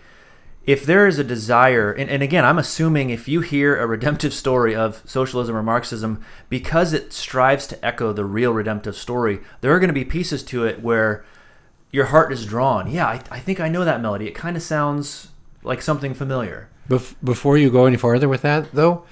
If 0.65 0.83
there 0.83 1.05
is 1.05 1.19
a 1.19 1.23
desire, 1.23 1.91
and, 1.91 2.09
and 2.09 2.23
again, 2.23 2.43
I'm 2.43 2.57
assuming 2.57 3.11
if 3.11 3.27
you 3.27 3.41
hear 3.41 3.77
a 3.77 3.85
redemptive 3.85 4.33
story 4.43 4.75
of 4.75 5.03
socialism 5.05 5.55
or 5.55 5.61
Marxism, 5.61 6.23
because 6.49 6.93
it 6.93 7.13
strives 7.13 7.67
to 7.67 7.85
echo 7.85 8.11
the 8.11 8.25
real 8.25 8.51
redemptive 8.51 8.95
story, 8.95 9.39
there 9.61 9.71
are 9.71 9.79
going 9.79 9.89
to 9.89 9.93
be 9.93 10.03
pieces 10.03 10.41
to 10.45 10.65
it 10.65 10.81
where 10.81 11.23
your 11.91 12.05
heart 12.05 12.33
is 12.33 12.43
drawn. 12.43 12.89
Yeah, 12.89 13.05
I, 13.05 13.21
I 13.29 13.39
think 13.39 13.59
I 13.59 13.69
know 13.69 13.85
that 13.85 14.01
melody. 14.01 14.27
It 14.27 14.33
kind 14.33 14.57
of 14.57 14.63
sounds 14.63 15.27
like 15.61 15.83
something 15.83 16.15
familiar. 16.15 16.69
Bef- 16.89 17.13
before 17.23 17.55
you 17.55 17.69
go 17.69 17.85
any 17.85 17.97
farther 17.97 18.27
with 18.27 18.41
that, 18.41 18.71
though, 18.71 19.05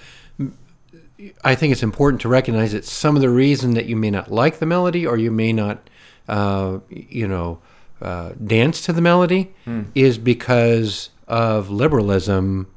I 1.43 1.53
think 1.53 1.71
it's 1.71 1.83
important 1.83 2.21
to 2.23 2.27
recognize 2.27 2.71
that 2.71 2.85
some 2.85 3.15
of 3.15 3.21
the 3.21 3.29
reason 3.29 3.75
that 3.75 3.85
you 3.85 3.95
may 3.95 4.09
not 4.09 4.31
like 4.31 4.57
the 4.57 4.65
melody 4.65 5.05
or 5.05 5.15
you 5.15 5.29
may 5.29 5.53
not, 5.53 5.87
uh, 6.27 6.79
you 6.89 7.27
know, 7.27 7.59
uh, 8.03 8.33
dance 8.45 8.81
to 8.85 8.93
the 8.93 9.01
melody 9.01 9.53
is 9.95 10.17
because 10.17 11.09
of 11.27 11.69
liberalism 11.69 12.67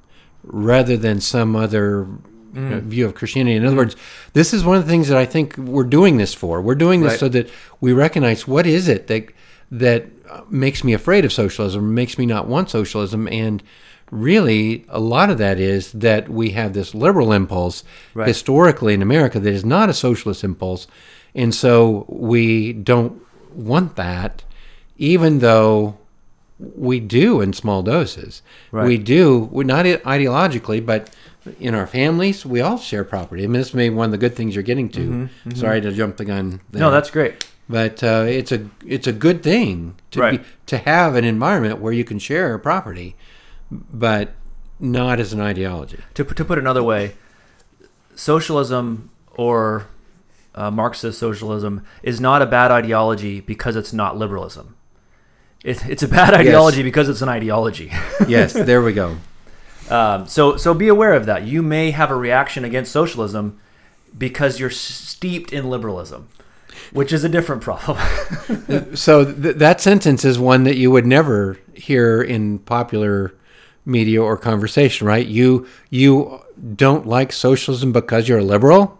rather 0.45 0.97
than 0.97 1.21
some 1.21 1.57
other 1.57 2.07
uh, 2.57 2.81
view 2.81 3.05
of 3.05 3.15
Christianity. 3.15 3.57
In 3.57 3.67
other 3.67 3.77
words, 3.77 3.97
this 4.33 4.55
is 4.55 4.65
one 4.65 4.77
of 4.79 4.85
the 4.87 4.91
things 4.91 5.09
that 5.09 5.19
I 5.19 5.27
think 5.27 5.57
we're 5.59 5.85
doing 5.85 6.17
this 6.17 6.33
for. 6.33 6.63
We're 6.63 6.75
doing 6.77 7.03
this 7.03 7.13
Right. 7.15 7.21
so 7.21 7.29
that 7.31 7.51
we 7.81 7.93
recognize 7.93 8.47
what 8.49 8.67
is 8.67 8.89
it 8.89 9.09
that 9.09 9.25
that 9.71 10.07
makes 10.51 10.85
me 10.85 10.93
afraid 10.93 11.25
of 11.25 11.33
socialism, 11.33 11.93
makes 11.95 12.17
me 12.19 12.25
not 12.27 12.47
want 12.47 12.71
socialism, 12.71 13.27
and 13.29 13.63
really 14.13 14.85
a 14.89 15.01
lot 15.01 15.29
of 15.31 15.39
that 15.39 15.59
is 15.59 15.91
that 15.93 16.29
we 16.29 16.51
have 16.51 16.73
this 16.73 16.95
liberal 16.95 17.33
impulse 17.33 17.83
Right. 18.15 18.29
historically 18.29 18.95
in 18.95 19.03
America 19.03 19.41
that 19.41 19.53
is 19.53 19.65
not 19.65 19.89
a 19.91 19.95
socialist 19.95 20.45
impulse, 20.45 20.87
and 21.35 21.53
so 21.55 22.07
we 22.09 22.73
don't 22.73 23.21
want 23.55 23.97
that, 23.97 24.45
even 24.99 25.39
though 25.41 25.97
we 26.59 27.01
do 27.01 27.41
in 27.43 27.53
small 27.53 27.83
doses. 27.83 28.43
Right. 28.73 28.87
We 28.87 28.97
do, 28.99 29.49
we're 29.53 29.65
not 29.65 29.85
ideologically, 29.85 30.85
but 30.85 31.11
in 31.61 31.75
our 31.75 31.87
families, 31.87 32.47
we 32.47 32.61
all 32.63 32.79
share 32.79 33.05
property. 33.05 33.45
I 33.45 33.47
mean, 33.47 33.61
this 33.61 33.75
may 33.75 33.89
be 33.91 33.95
one 33.95 34.07
of 34.07 34.11
the 34.13 34.19
good 34.19 34.35
things 34.35 34.55
you're 34.55 34.63
getting 34.65 34.89
to. 34.91 35.29
Sorry 35.55 35.81
to 35.83 35.93
jump 35.93 36.17
the 36.17 36.25
gun. 36.25 36.61
There. 36.71 36.81
No, 36.81 36.91
that's 36.91 37.11
great. 37.11 37.47
but 37.69 38.03
uh, 38.03 38.25
it's 38.27 38.53
a 38.53 38.69
it's 38.87 39.07
a 39.07 39.13
good 39.13 39.43
thing 39.43 39.97
to 40.13 40.21
Right. 40.21 40.41
be, 40.43 40.49
to 40.67 40.79
have 40.79 41.15
an 41.15 41.25
environment 41.25 41.79
where 41.81 41.93
you 41.93 42.05
can 42.05 42.19
share 42.19 42.57
property, 42.59 43.17
but 43.71 44.33
not 44.81 45.21
as 45.21 45.33
an 45.33 45.41
ideology. 45.41 45.99
To, 46.15 46.25
to 46.25 46.45
put 46.45 46.59
it 46.59 46.63
another 46.63 46.83
way, 46.83 47.15
socialism 48.15 49.11
or 49.35 49.87
uh, 50.55 50.71
Marxist 50.71 51.19
socialism 51.19 51.85
is 52.03 52.21
not 52.21 52.41
a 52.43 52.47
bad 52.47 52.71
ideology 52.71 53.41
because 53.41 53.77
it's 53.77 53.93
not 53.93 54.17
liberalism. 54.17 54.76
It, 55.65 55.85
it's 55.87 56.03
a 56.03 56.09
bad 56.09 56.35
ideology 56.35 56.83
because 56.83 57.09
it's 57.09 57.23
an 57.23 57.29
ideology. 57.29 57.93
Yes, 58.29 58.53
there 58.53 58.83
we 58.83 58.93
go. 58.93 59.17
Um, 59.91 60.27
so, 60.27 60.57
so 60.57 60.75
be 60.75 60.89
aware 60.89 61.15
of 61.15 61.27
that. 61.27 61.47
You 61.47 61.63
may 61.63 61.91
have 61.93 62.11
a 62.11 62.17
reaction 62.17 62.65
against 62.65 62.91
socialism 62.91 63.61
because 64.17 64.59
you're 64.59 64.71
steeped 64.71 65.53
in 65.53 65.71
liberalism, 65.71 66.29
which 66.93 67.13
is 67.13 67.23
a 67.25 67.29
different 67.29 67.63
problem. 67.63 67.99
So 68.95 69.25
th- 69.25 69.57
that 69.57 69.81
sentence 69.81 70.25
is 70.25 70.39
one 70.39 70.65
that 70.65 70.77
you 70.77 70.91
would 70.91 71.07
never 71.07 71.59
hear 71.75 72.23
in 72.23 72.59
popular 72.61 73.33
media 73.85 74.23
or 74.23 74.37
conversation, 74.37 75.07
right? 75.07 75.27
You 75.27 75.67
you 75.91 76.41
don't 76.75 77.07
like 77.07 77.33
socialism 77.33 77.93
because 77.93 78.29
you're 78.29 78.41
a 78.41 78.45
liberal. 78.45 78.99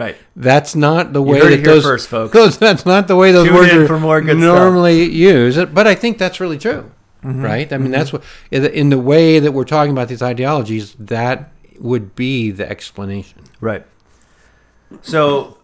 Right. 0.00 0.16
That's 0.36 0.74
not 0.74 1.12
the 1.12 1.22
way 1.22 1.38
heard 1.40 1.52
that 1.52 1.64
those, 1.64 1.82
first, 1.84 2.08
folks. 2.08 2.32
those- 2.32 2.58
That's 2.58 2.84
not 2.86 3.06
the 3.08 3.16
way 3.16 3.32
those 3.32 3.46
Tune 3.46 3.54
words 3.56 3.72
are 3.72 3.86
good 3.86 4.38
stuff. 4.38 4.40
normally 4.40 5.04
used. 5.04 5.74
But 5.74 5.86
I 5.86 5.94
think 5.94 6.18
that's 6.18 6.40
really 6.40 6.58
true, 6.58 6.90
Mm-hmm. 7.24 7.42
right? 7.42 7.72
I 7.72 7.76
mean, 7.78 7.90
that's 7.90 8.12
what 8.12 8.22
in 8.50 8.88
the- 8.90 8.98
way 8.98 9.38
that 9.38 9.52
we're 9.52 9.64
talking 9.64 9.92
about 9.92 10.08
these 10.08 10.22
ideologies, 10.22 10.94
that 10.98 11.52
would 11.78 12.14
be 12.16 12.50
the 12.50 12.68
explanation. 12.68 13.40
Right. 13.60 13.84
So, 15.02 15.58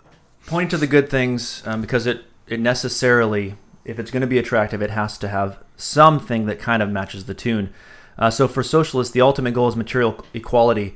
point 0.47 0.71
to 0.71 0.77
the 0.77 0.87
good 0.87 1.09
things 1.11 1.63
um, 1.67 1.81
because 1.81 2.07
it 2.07 2.25
it 2.47 2.61
necessarily, 2.61 3.57
if 3.85 3.99
it's 3.99 4.11
going 4.11 4.21
to 4.21 4.27
be 4.27 4.39
attractive, 4.39 4.81
it 4.83 4.91
has 4.91 5.19
to 5.19 5.29
have 5.29 5.59
something 5.77 6.47
that 6.47 6.59
kind 6.61 6.83
of 6.83 6.89
matches 6.91 7.25
the 7.25 7.35
tune. 7.35 7.73
Uh, 8.19 8.31
so, 8.31 8.47
for 8.49 8.63
socialists, 8.63 9.13
the 9.13 9.21
ultimate 9.21 9.53
goal 9.55 9.69
is 9.69 9.77
material 9.77 10.25
equality. 10.33 10.95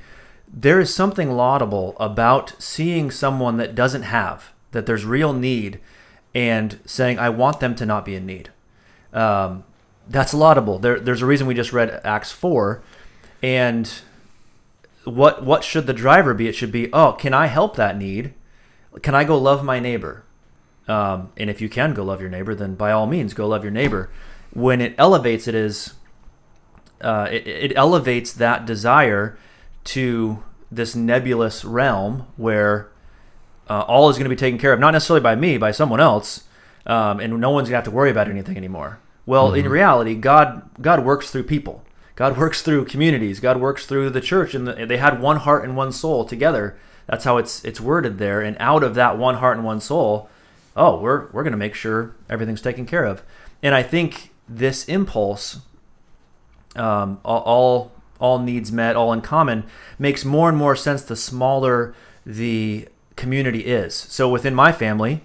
There 0.52 0.80
is 0.80 0.92
something 0.92 1.30
laudable 1.32 1.96
about 2.00 2.54
seeing 2.58 3.10
someone 3.10 3.56
that 3.58 3.74
doesn't 3.74 4.02
have, 4.02 4.52
that 4.72 4.86
there's 4.86 5.04
real 5.04 5.32
need, 5.32 5.80
and 6.34 6.78
saying, 6.84 7.18
"I 7.18 7.28
want 7.28 7.60
them 7.60 7.74
to 7.76 7.86
not 7.86 8.04
be 8.04 8.14
in 8.14 8.26
need." 8.26 8.50
Um, 9.12 9.64
that's 10.08 10.34
laudable. 10.34 10.78
There, 10.78 10.98
there's 10.98 11.22
a 11.22 11.26
reason 11.26 11.46
we 11.46 11.54
just 11.54 11.72
read 11.72 12.00
Acts 12.04 12.32
four, 12.32 12.82
and 13.42 13.90
what 15.04 15.44
what 15.44 15.64
should 15.64 15.86
the 15.86 15.92
driver 15.92 16.34
be? 16.34 16.48
It 16.48 16.54
should 16.54 16.72
be, 16.72 16.92
oh, 16.92 17.12
can 17.12 17.32
I 17.32 17.46
help 17.46 17.76
that 17.76 17.96
need? 17.96 18.34
Can 19.02 19.14
I 19.14 19.24
go 19.24 19.38
love 19.38 19.64
my 19.64 19.78
neighbor? 19.78 20.24
Um, 20.88 21.30
and 21.36 21.48
if 21.48 21.60
you 21.60 21.68
can 21.68 21.94
go 21.94 22.02
love 22.02 22.20
your 22.20 22.30
neighbor, 22.30 22.54
then 22.54 22.74
by 22.74 22.90
all 22.90 23.06
means 23.06 23.34
go 23.34 23.46
love 23.46 23.62
your 23.62 23.70
neighbor. 23.70 24.10
When 24.52 24.80
it 24.80 24.94
elevates, 24.98 25.46
it 25.46 25.54
is 25.54 25.94
uh, 27.00 27.28
it, 27.30 27.46
it 27.46 27.72
elevates 27.76 28.32
that 28.32 28.66
desire 28.66 29.38
to 29.84 30.42
this 30.70 30.94
nebulous 30.94 31.64
realm 31.64 32.26
where 32.36 32.90
uh, 33.68 33.80
all 33.82 34.08
is 34.08 34.16
going 34.16 34.24
to 34.24 34.30
be 34.30 34.36
taken 34.36 34.58
care 34.58 34.72
of, 34.72 34.80
not 34.80 34.92
necessarily 34.92 35.22
by 35.22 35.34
me, 35.34 35.58
by 35.58 35.70
someone 35.70 36.00
else, 36.00 36.44
um, 36.86 37.20
and 37.20 37.40
no 37.40 37.50
one's 37.50 37.68
going 37.68 37.72
to 37.72 37.76
have 37.76 37.84
to 37.84 37.90
worry 37.90 38.10
about 38.10 38.28
anything 38.28 38.56
anymore. 38.56 38.98
Well, 39.26 39.54
in 39.54 39.68
reality, 39.68 40.14
God 40.14 40.68
God 40.80 41.04
works 41.04 41.30
through 41.30 41.44
people. 41.44 41.84
God 42.16 42.36
works 42.36 42.62
through 42.62 42.86
communities. 42.86 43.38
God 43.38 43.60
works 43.60 43.86
through 43.86 44.10
the 44.10 44.20
church, 44.20 44.54
and 44.54 44.66
the, 44.66 44.86
they 44.86 44.96
had 44.96 45.20
one 45.20 45.36
heart 45.36 45.64
and 45.64 45.76
one 45.76 45.92
soul 45.92 46.24
together. 46.24 46.76
That's 47.06 47.24
how 47.24 47.36
it's 47.36 47.64
it's 47.64 47.80
worded 47.80 48.18
there. 48.18 48.40
And 48.40 48.56
out 48.58 48.82
of 48.82 48.94
that 48.94 49.18
one 49.18 49.36
heart 49.36 49.56
and 49.56 49.64
one 49.64 49.80
soul, 49.80 50.28
oh, 50.76 51.00
we're 51.00 51.28
we're 51.30 51.42
going 51.42 51.52
to 51.52 51.58
make 51.58 51.74
sure 51.74 52.16
everything's 52.28 52.62
taken 52.62 52.86
care 52.86 53.04
of. 53.04 53.22
And 53.62 53.74
I 53.74 53.82
think 53.82 54.32
this 54.48 54.84
impulse 54.86 55.60
um, 56.74 57.20
all, 57.24 57.42
all 57.42 57.92
all 58.20 58.38
needs 58.38 58.70
met, 58.70 58.94
all 58.94 59.12
in 59.12 59.20
common, 59.20 59.64
makes 59.98 60.24
more 60.24 60.48
and 60.48 60.56
more 60.56 60.76
sense 60.76 61.02
the 61.02 61.16
smaller 61.16 61.94
the 62.24 62.86
community 63.16 63.60
is. 63.60 63.94
So 63.94 64.28
within 64.28 64.54
my 64.54 64.72
family, 64.72 65.24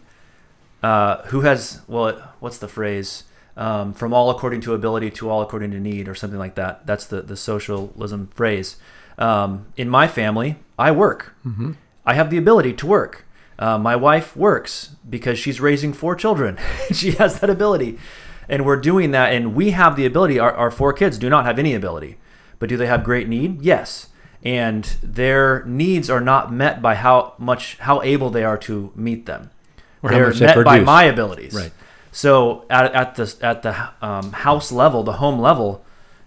uh, 0.82 1.24
who 1.28 1.42
has 1.42 1.82
well, 1.88 2.34
what's 2.40 2.58
the 2.58 2.68
phrase? 2.68 3.24
Um, 3.58 3.94
from 3.94 4.14
all 4.14 4.30
according 4.30 4.60
to 4.62 4.74
ability 4.74 5.12
to 5.12 5.30
all 5.30 5.42
according 5.42 5.72
to 5.72 5.80
need, 5.80 6.10
or 6.10 6.16
something 6.16 6.40
like 6.40 6.56
that. 6.56 6.86
That's 6.86 7.06
the 7.06 7.22
the 7.22 7.38
socialism 7.38 8.28
phrase. 8.28 8.78
Um, 9.18 9.68
in 9.78 9.90
my 9.90 10.08
family, 10.08 10.58
I 10.78 10.92
work. 10.92 11.34
I 12.06 12.14
have 12.16 12.30
the 12.30 12.38
ability 12.38 12.74
to 12.74 12.86
work. 12.88 13.26
Uh, 13.58 13.78
my 13.78 13.96
wife 13.96 14.36
works 14.36 14.96
because 15.10 15.40
she's 15.40 15.62
raising 15.62 15.94
four 15.94 16.16
children. 16.16 16.58
she 16.92 17.12
has 17.12 17.40
that 17.40 17.50
ability. 17.50 17.98
And 18.48 18.66
we're 18.66 18.80
doing 18.80 19.12
that, 19.12 19.34
and 19.34 19.56
we 19.56 19.72
have 19.72 19.96
the 19.96 20.06
ability. 20.06 20.38
Our, 20.38 20.52
our 20.54 20.70
four 20.70 20.94
kids 20.94 21.18
do 21.18 21.30
not 21.30 21.46
have 21.46 21.58
any 21.58 21.74
ability. 21.74 22.18
But 22.60 22.70
do 22.70 22.78
they 22.78 22.88
have 22.88 23.04
great 23.04 23.28
need? 23.28 23.62
Yes. 23.62 24.10
And 24.44 24.84
their 25.02 25.64
needs 25.66 26.10
are 26.10 26.22
not 26.22 26.54
met 26.54 26.82
by 26.82 26.96
how 26.96 27.34
much, 27.38 27.78
how 27.80 28.02
able 28.04 28.30
they 28.30 28.44
are 28.44 28.58
to 28.60 28.92
meet 28.96 29.26
them. 29.26 29.50
Or 30.04 30.12
They're 30.12 30.28
much 30.28 30.40
they 30.40 30.46
met 30.46 30.64
by 30.64 30.80
my 30.82 31.04
abilities. 31.04 31.54
Right. 31.54 31.72
So 32.12 32.66
at, 32.70 32.94
at 32.94 33.16
the 33.16 33.36
at 33.42 33.64
the 33.64 33.90
um, 34.02 34.32
house 34.32 34.72
level, 34.72 35.04
the 35.04 35.14
home 35.14 35.40
level, 35.40 35.84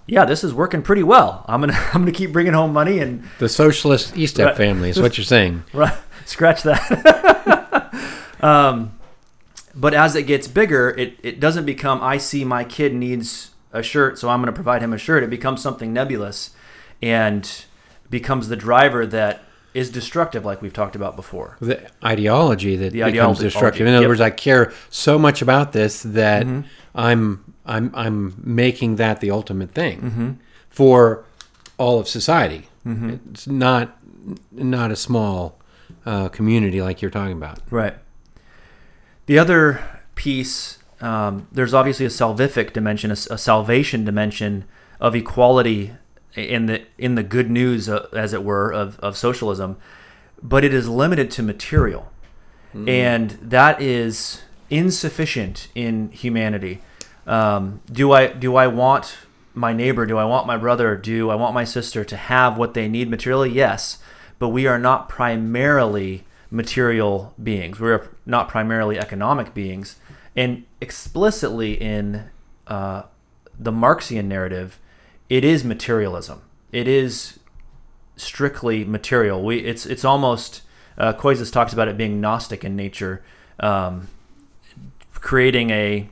yeah, 0.07 0.25
this 0.25 0.43
is 0.43 0.53
working 0.53 0.83
pretty 0.83 1.03
well. 1.03 1.45
I'm 1.49 1.61
gonna 1.61 1.73
I'm 1.95 2.03
gonna 2.03 2.13
keep 2.13 2.33
bringing 2.33 2.55
home 2.55 2.73
money 2.73 2.99
and 2.99 3.25
The 3.39 3.49
socialist 3.49 4.15
Estep 4.15 4.47
Right. 4.47 4.57
family 4.57 4.91
is 4.91 5.01
what 5.01 5.17
you're 5.17 5.25
saying. 5.25 5.65
Right. 5.73 5.97
Scratch 6.27 6.63
that. 6.65 8.35
um, 8.41 8.99
but 9.75 9.95
as 9.95 10.15
it 10.15 10.25
gets 10.25 10.47
bigger, 10.49 10.91
it, 10.91 11.19
it 11.23 11.41
doesn't 11.41 11.65
become, 11.65 12.03
I 12.03 12.19
see 12.19 12.45
my 12.45 12.65
kid 12.65 12.93
needs 12.93 13.53
a 13.73 13.83
shirt, 13.83 14.19
so 14.19 14.29
I'm 14.29 14.41
going 14.41 14.47
to 14.47 14.53
provide 14.53 14.83
him 14.83 14.93
a 14.93 14.99
shirt. 14.99 15.23
It 15.23 15.31
becomes 15.31 15.63
something 15.63 15.93
nebulous 15.93 16.51
and 17.03 17.65
becomes 18.11 18.49
the 18.49 18.57
driver 18.57 19.07
that 19.07 19.43
is 19.75 19.91
destructive, 19.91 20.45
like 20.45 20.63
we've 20.63 20.73
talked 20.73 20.97
about 20.97 21.15
before. 21.15 21.57
the 21.61 21.89
ideology 22.05 22.75
that 22.77 22.93
The 22.93 23.01
becomes 23.01 23.13
ideology- 23.13 23.43
destructive. 23.45 23.87
In 23.87 23.89
other 23.95 23.95
yep. 23.95 24.03
Mm-hmm. 24.05 24.09
words, 24.11 24.21
I 24.23 24.31
care 24.31 24.73
so 24.91 25.19
much 25.19 25.43
about 25.43 25.73
this 25.73 26.03
that 26.03 26.47
I'm 26.95 27.45
I'm 27.67 27.91
I'm 27.95 28.35
making 28.43 28.97
that 28.97 29.21
the 29.21 29.31
ultimate 29.31 29.71
thing 29.73 30.01
Mm-hmm. 30.01 30.31
for 30.71 31.25
all 31.77 32.01
of 32.01 32.09
society. 32.09 32.69
It's 32.87 33.47
not 33.47 33.99
not 34.53 34.91
a 34.91 34.97
small 34.97 35.61
uh, 36.07 36.29
community 36.29 36.81
like 36.81 37.03
you're 37.03 37.11
talking 37.11 37.37
about. 37.37 37.61
Right. 37.71 37.95
The 39.27 39.39
other 39.39 39.81
piece, 40.15 40.78
um, 41.01 41.47
there's 41.53 41.75
obviously 41.75 42.07
a 42.07 42.11
salvific 42.11 42.73
dimension, 42.73 43.11
a 43.11 43.17
salvation 43.17 44.05
dimension 44.05 44.65
of 45.01 45.15
equality 45.15 45.93
in 46.35 46.67
the 46.67 46.83
in 46.99 47.15
the 47.15 47.23
good 47.23 47.51
news, 47.51 47.89
uh, 47.89 48.07
as 48.13 48.33
it 48.33 48.45
were, 48.45 48.73
of, 48.73 48.99
of 49.01 49.17
socialism, 49.17 49.77
but 50.43 50.65
it 50.65 50.75
is 50.75 50.89
limited 50.89 51.31
to 51.33 51.43
material, 51.43 52.11
and 52.89 53.31
that 53.43 53.81
is 53.81 54.43
insufficient 54.71 55.69
in 55.75 56.11
humanity. 56.11 56.81
Um, 57.27 57.81
do 57.91 58.13
I 58.13 58.29
do 58.29 58.57
I 58.57 58.67
want 58.67 59.19
my 59.55 59.73
neighbor? 59.73 60.07
Do 60.07 60.19
I 60.19 60.25
want 60.25 60.47
my 60.47 60.57
brother? 60.57 60.97
Do 60.97 61.31
I 61.31 61.35
want 61.35 61.55
my 61.55 61.65
sister 61.65 62.05
to 62.05 62.17
have 62.17 62.59
what 62.59 62.75
they 62.75 62.89
need 62.89 63.09
materially? 63.09 63.51
Yes, 63.51 63.99
but 64.39 64.49
we 64.49 64.67
are 64.67 64.79
not 64.79 65.09
primarily 65.09 66.25
material 66.51 67.35
beings. 67.43 67.81
We're 67.81 68.09
not 68.25 68.49
primarily 68.49 68.99
economic 68.99 69.55
beings, 69.55 69.97
and 70.37 70.65
explicitly 70.81 71.73
in 71.73 72.31
uh, 72.67 73.03
the 73.59 73.73
Marxian 73.73 74.29
narrative, 74.29 74.79
it 75.29 75.45
is 75.45 75.65
materialism. 75.65 76.43
It 76.73 76.87
is 76.87 77.39
strictly 78.17 78.85
material. 78.85 79.43
We 79.43 79.59
it's 79.59 79.87
it's 79.87 80.05
almost 80.05 80.63
uh, 80.97 81.13
talks 81.13 81.73
about 81.73 81.89
it 81.89 81.97
being 81.97 82.21
gnostic 82.21 82.65
in 82.65 82.77
nature, 82.77 83.23
um, 83.61 84.09
creating 85.15 85.71
a 85.71 86.09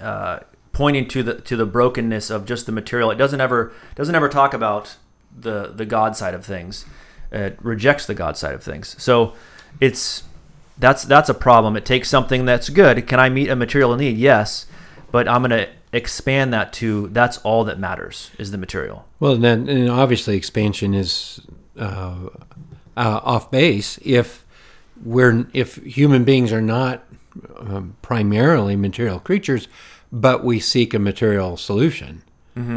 uh, 0.00 0.40
pointing 0.72 1.08
to 1.08 1.22
the 1.22 1.34
to 1.40 1.56
the 1.56 1.66
brokenness 1.66 2.30
of 2.30 2.46
just 2.46 2.66
the 2.66 2.72
material. 2.72 3.10
It 3.10 3.16
doesn't 3.16 3.40
ever 3.40 3.72
doesn't 3.96 4.14
ever 4.14 4.28
talk 4.28 4.54
about 4.54 4.96
the 5.36 5.72
the 5.74 5.84
God 5.84 6.16
side 6.16 6.34
of 6.34 6.44
things. 6.44 6.84
It 7.32 7.58
rejects 7.60 8.06
the 8.06 8.14
God 8.14 8.36
side 8.36 8.54
of 8.54 8.62
things. 8.62 8.94
So 9.02 9.34
it's 9.80 10.22
that's 10.78 11.04
that's 11.04 11.28
a 11.28 11.34
problem. 11.34 11.76
It 11.76 11.84
takes 11.84 12.08
something 12.08 12.44
that's 12.44 12.68
good. 12.68 13.06
Can 13.06 13.20
I 13.20 13.28
meet 13.28 13.48
a 13.48 13.56
material 13.56 13.96
need? 13.96 14.16
Yes, 14.16 14.66
but 15.10 15.28
I'm 15.28 15.42
going 15.42 15.50
to 15.50 15.68
expand 15.92 16.52
that 16.52 16.72
to 16.74 17.08
that's 17.08 17.38
all 17.38 17.64
that 17.64 17.78
matters 17.78 18.30
is 18.38 18.50
the 18.50 18.58
material. 18.58 19.06
Well, 19.20 19.32
and 19.32 19.44
then 19.44 19.68
and 19.68 19.88
obviously 19.90 20.36
expansion 20.36 20.94
is 20.94 21.40
uh, 21.78 22.28
uh, 22.96 23.20
off 23.22 23.50
base 23.50 23.98
if 24.02 24.44
we're 25.04 25.46
if 25.52 25.76
human 25.76 26.24
beings 26.24 26.52
are 26.52 26.62
not 26.62 27.04
um, 27.56 27.96
primarily 28.02 28.76
material 28.76 29.20
creatures, 29.20 29.68
but 30.12 30.44
we 30.44 30.60
seek 30.60 30.94
a 30.94 30.98
material 30.98 31.56
solution. 31.56 32.22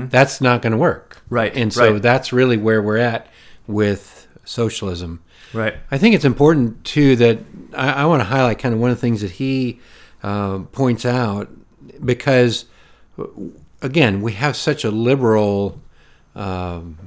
That's 0.09 0.41
not 0.41 0.61
going 0.61 0.73
to 0.73 0.77
work, 0.77 1.23
Right, 1.27 1.51
And 1.55 1.73
so 1.73 1.93
right. 1.93 2.01
that's 2.01 2.31
really 2.31 2.55
where 2.55 2.83
we're 2.83 2.97
at 2.97 3.25
with 3.65 4.27
socialism. 4.45 5.23
Right. 5.53 5.73
I 5.89 5.97
think 5.97 6.13
it's 6.13 6.23
important 6.23 6.83
too 6.83 7.15
that 7.15 7.39
I, 7.75 8.03
I 8.03 8.05
want 8.05 8.21
to 8.21 8.25
highlight 8.25 8.59
kind 8.59 8.73
of 8.73 8.81
one 8.81 8.91
of 8.91 8.97
the 8.97 9.01
things 9.01 9.21
that 9.21 9.31
he 9.31 9.79
uh, 10.23 10.59
points 10.71 11.05
out 11.05 11.49
because 12.03 12.65
again 13.81 14.21
we 14.21 14.33
have 14.33 14.55
such 14.55 14.83
a 14.83 14.91
liberal 14.91 15.79
um, 16.35 16.97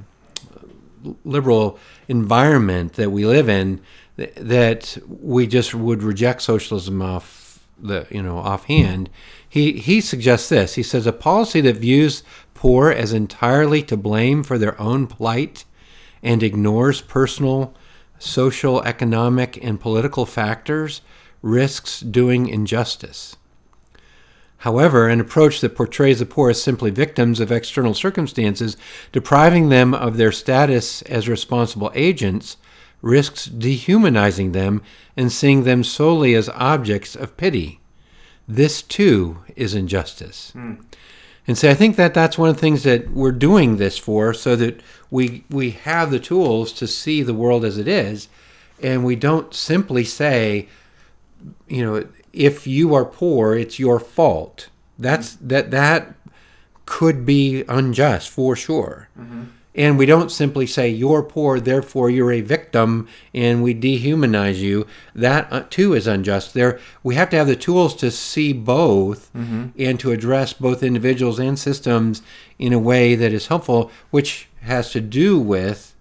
liberal 1.23 1.79
environment 2.07 2.93
that 2.93 3.11
we 3.11 3.25
live 3.25 3.49
in 3.49 3.81
th- 4.17 4.33
that 4.35 4.97
we 5.07 5.47
just 5.47 5.73
would 5.73 6.03
reject 6.03 6.41
socialism 6.41 7.01
off 7.01 7.65
the 7.79 8.07
you 8.09 8.21
know 8.21 8.37
offhand. 8.37 9.09
He 9.47 9.73
he 9.73 10.01
suggests 10.01 10.49
this. 10.49 10.75
He 10.75 10.83
says 10.83 11.07
a 11.07 11.13
policy 11.13 11.61
that 11.61 11.77
views 11.77 12.23
poor 12.53 12.89
as 12.89 13.13
entirely 13.13 13.81
to 13.83 13.97
blame 13.97 14.43
for 14.43 14.57
their 14.57 14.79
own 14.79 15.07
plight 15.07 15.65
and 16.23 16.41
ignores 16.41 17.01
personal, 17.01 17.73
social, 18.19 18.81
economic, 18.83 19.61
and 19.63 19.79
political 19.79 20.25
factors 20.25 21.01
risks 21.41 21.99
doing 21.99 22.47
injustice. 22.47 23.35
However, 24.59 25.07
an 25.07 25.19
approach 25.19 25.61
that 25.61 25.75
portrays 25.75 26.19
the 26.19 26.25
poor 26.25 26.49
as 26.49 26.61
simply 26.61 26.89
victims 26.89 27.39
of 27.39 27.51
external 27.51 27.93
circumstances, 27.93 28.77
depriving 29.11 29.69
them 29.69 29.93
of 29.93 30.17
their 30.17 30.31
status 30.31 31.03
as 31.03 31.29
responsible 31.29 31.91
agents, 31.93 32.57
risks 33.01 33.45
dehumanizing 33.45 34.53
them 34.53 34.81
and 35.15 35.31
seeing 35.31 35.63
them 35.63 35.83
solely 35.83 36.33
as 36.33 36.49
objects 36.49 37.15
of 37.15 37.37
pity. 37.37 37.79
This 38.47 38.81
too 38.81 39.43
is 39.55 39.75
injustice. 39.75 40.51
Hmm. 40.51 40.75
And 41.47 41.57
so 41.57 41.69
I 41.69 41.73
think 41.75 41.95
that 41.95 42.13
that's 42.13 42.37
one 42.37 42.49
of 42.49 42.55
the 42.55 42.61
things 42.61 42.83
that 42.83 43.11
we're 43.11 43.31
doing 43.31 43.77
this 43.77 43.97
for, 43.97 44.33
so 44.33 44.55
that 44.55 44.81
we 45.11 45.43
we 45.49 45.71
have 45.71 46.11
the 46.11 46.19
tools 46.19 46.71
to 46.73 46.87
see 46.87 47.21
the 47.21 47.33
world 47.33 47.63
as 47.63 47.77
it 47.77 47.87
is, 47.87 48.27
and 48.81 49.05
we 49.05 49.15
don't 49.15 49.53
simply 49.53 50.03
say, 50.03 50.67
you 51.67 51.85
know, 51.85 52.07
if 52.33 52.65
you 52.65 52.95
are 52.95 53.05
poor, 53.05 53.55
it's 53.55 53.79
your 53.79 53.99
fault. 53.99 54.69
That's 54.97 55.35
that 55.35 55.71
that 55.71 56.15
could 56.85 57.25
be 57.25 57.63
unjust 57.67 58.29
for 58.29 58.55
sure. 58.55 59.09
Mm-hmm. 59.19 59.43
And 59.75 59.97
we 59.97 60.05
don't 60.05 60.31
simply 60.31 60.65
say 60.67 60.87
you're 60.89 61.21
poor, 61.21 61.59
therefore 61.59 62.09
you're 62.09 62.31
a 62.31 62.39
victim, 62.39 63.09
and 63.33 63.61
we 63.61 63.75
dehumanize 63.75 64.55
you. 64.55 64.87
That 65.13 65.51
uh, 65.51 65.63
too 65.69 65.93
is 65.93 66.07
unjust. 66.07 66.53
There, 66.53 66.79
we 67.03 67.15
have 67.15 67.29
to 67.31 67.37
have 67.37 67.47
the 67.47 67.57
tools 67.57 67.93
to 67.97 68.09
see 68.09 68.53
both 68.53 69.29
and 69.35 69.99
to 69.99 70.11
address 70.11 70.53
both 70.53 70.81
individuals 70.81 71.39
and 71.39 71.59
systems 71.59 72.21
in 72.57 72.71
a 72.71 72.79
way 72.79 73.15
that 73.15 73.33
is 73.33 73.47
helpful, 73.47 73.91
which 74.11 74.47
has 74.61 74.91
to 74.91 75.01
do 75.01 75.37
with, 75.37 75.93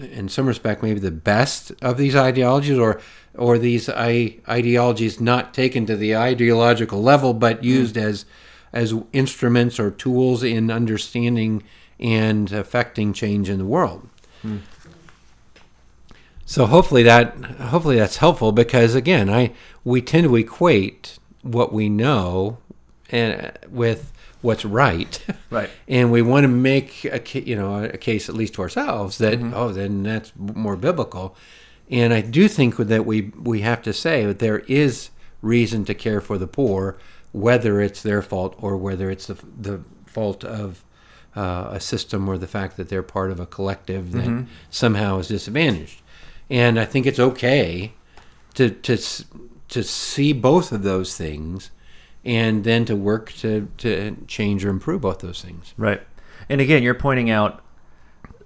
in 0.00 0.28
some 0.30 0.46
respect, 0.46 0.82
maybe 0.82 1.00
the 1.00 1.10
best 1.10 1.72
of 1.82 1.98
these 1.98 2.16
ideologies, 2.16 2.78
or 2.78 3.00
or 3.34 3.58
these 3.58 3.90
I- 3.90 4.36
ideologies 4.48 5.20
not 5.20 5.52
taken 5.52 5.84
to 5.84 5.96
the 5.96 6.16
ideological 6.16 7.02
level, 7.02 7.34
but 7.34 7.62
used 7.62 7.98
as 7.98 8.24
as 8.72 8.94
instruments 9.12 9.78
or 9.78 9.90
tools 9.90 10.42
in 10.42 10.70
understanding 10.70 11.62
and 11.98 12.52
affecting 12.52 13.12
change 13.12 13.48
in 13.48 13.58
the 13.58 13.64
world. 13.64 14.08
Hmm. 14.42 14.58
So 16.44 16.66
hopefully 16.66 17.02
that 17.02 17.36
hopefully 17.36 17.96
that's 17.96 18.18
helpful 18.18 18.52
because 18.52 18.94
again, 18.94 19.28
I 19.28 19.52
we 19.84 20.00
tend 20.00 20.28
to 20.28 20.36
equate 20.36 21.18
what 21.42 21.72
we 21.72 21.88
know 21.88 22.58
and 23.10 23.46
uh, 23.46 23.50
with 23.68 24.12
what's 24.42 24.64
right. 24.64 25.20
Right. 25.48 25.70
And 25.86 26.10
we 26.10 26.22
want 26.22 26.42
to 26.42 26.48
make 26.48 27.04
a 27.04 27.22
you 27.38 27.56
know 27.56 27.84
a 27.84 27.96
case 27.96 28.28
at 28.28 28.34
least 28.34 28.54
to 28.54 28.62
ourselves 28.62 29.18
that 29.18 29.38
mm-hmm. 29.38 29.54
oh 29.54 29.72
then 29.72 30.02
that's 30.02 30.32
more 30.36 30.76
biblical. 30.76 31.36
And 31.88 32.12
I 32.12 32.20
do 32.20 32.48
think 32.48 32.76
that 32.76 33.06
we 33.06 33.32
we 33.40 33.60
have 33.60 33.80
to 33.82 33.92
say 33.92 34.26
that 34.26 34.40
there 34.40 34.60
is 34.60 35.10
reason 35.42 35.84
to 35.84 35.94
care 35.94 36.20
for 36.20 36.36
the 36.36 36.48
poor, 36.48 36.98
whether 37.32 37.80
it's 37.80 38.02
their 38.02 38.22
fault 38.22 38.56
or 38.58 38.76
whether 38.76 39.10
it's 39.10 39.26
the 39.26 39.36
the 39.56 39.82
fault 40.04 40.44
of 40.44 40.84
uh, 41.36 41.68
a 41.70 41.80
system 41.80 42.28
or 42.28 42.38
the 42.38 42.46
fact 42.46 42.76
that 42.76 42.88
they're 42.88 43.02
part 43.02 43.30
of 43.30 43.38
a 43.38 43.46
collective 43.46 44.12
that 44.12 44.46
somehow 44.70 45.18
is 45.18 45.28
disadvantaged. 45.28 46.00
And 46.48 46.80
I 46.80 46.84
think 46.84 47.06
it's 47.06 47.18
okay 47.18 47.92
to 48.54 48.70
to 48.70 48.98
to 49.68 49.82
see 49.82 50.32
both 50.32 50.72
of 50.72 50.82
those 50.82 51.16
things, 51.16 51.70
and 52.24 52.64
then 52.64 52.84
to 52.86 52.96
work 52.96 53.32
to 53.34 53.68
to 53.78 54.16
change 54.26 54.64
or 54.64 54.70
improve 54.70 55.02
both 55.02 55.18
those 55.18 55.42
things. 55.42 55.74
Right. 55.76 56.00
And 56.48 56.60
again, 56.60 56.82
you're 56.82 56.94
pointing 56.94 57.30
out 57.30 57.62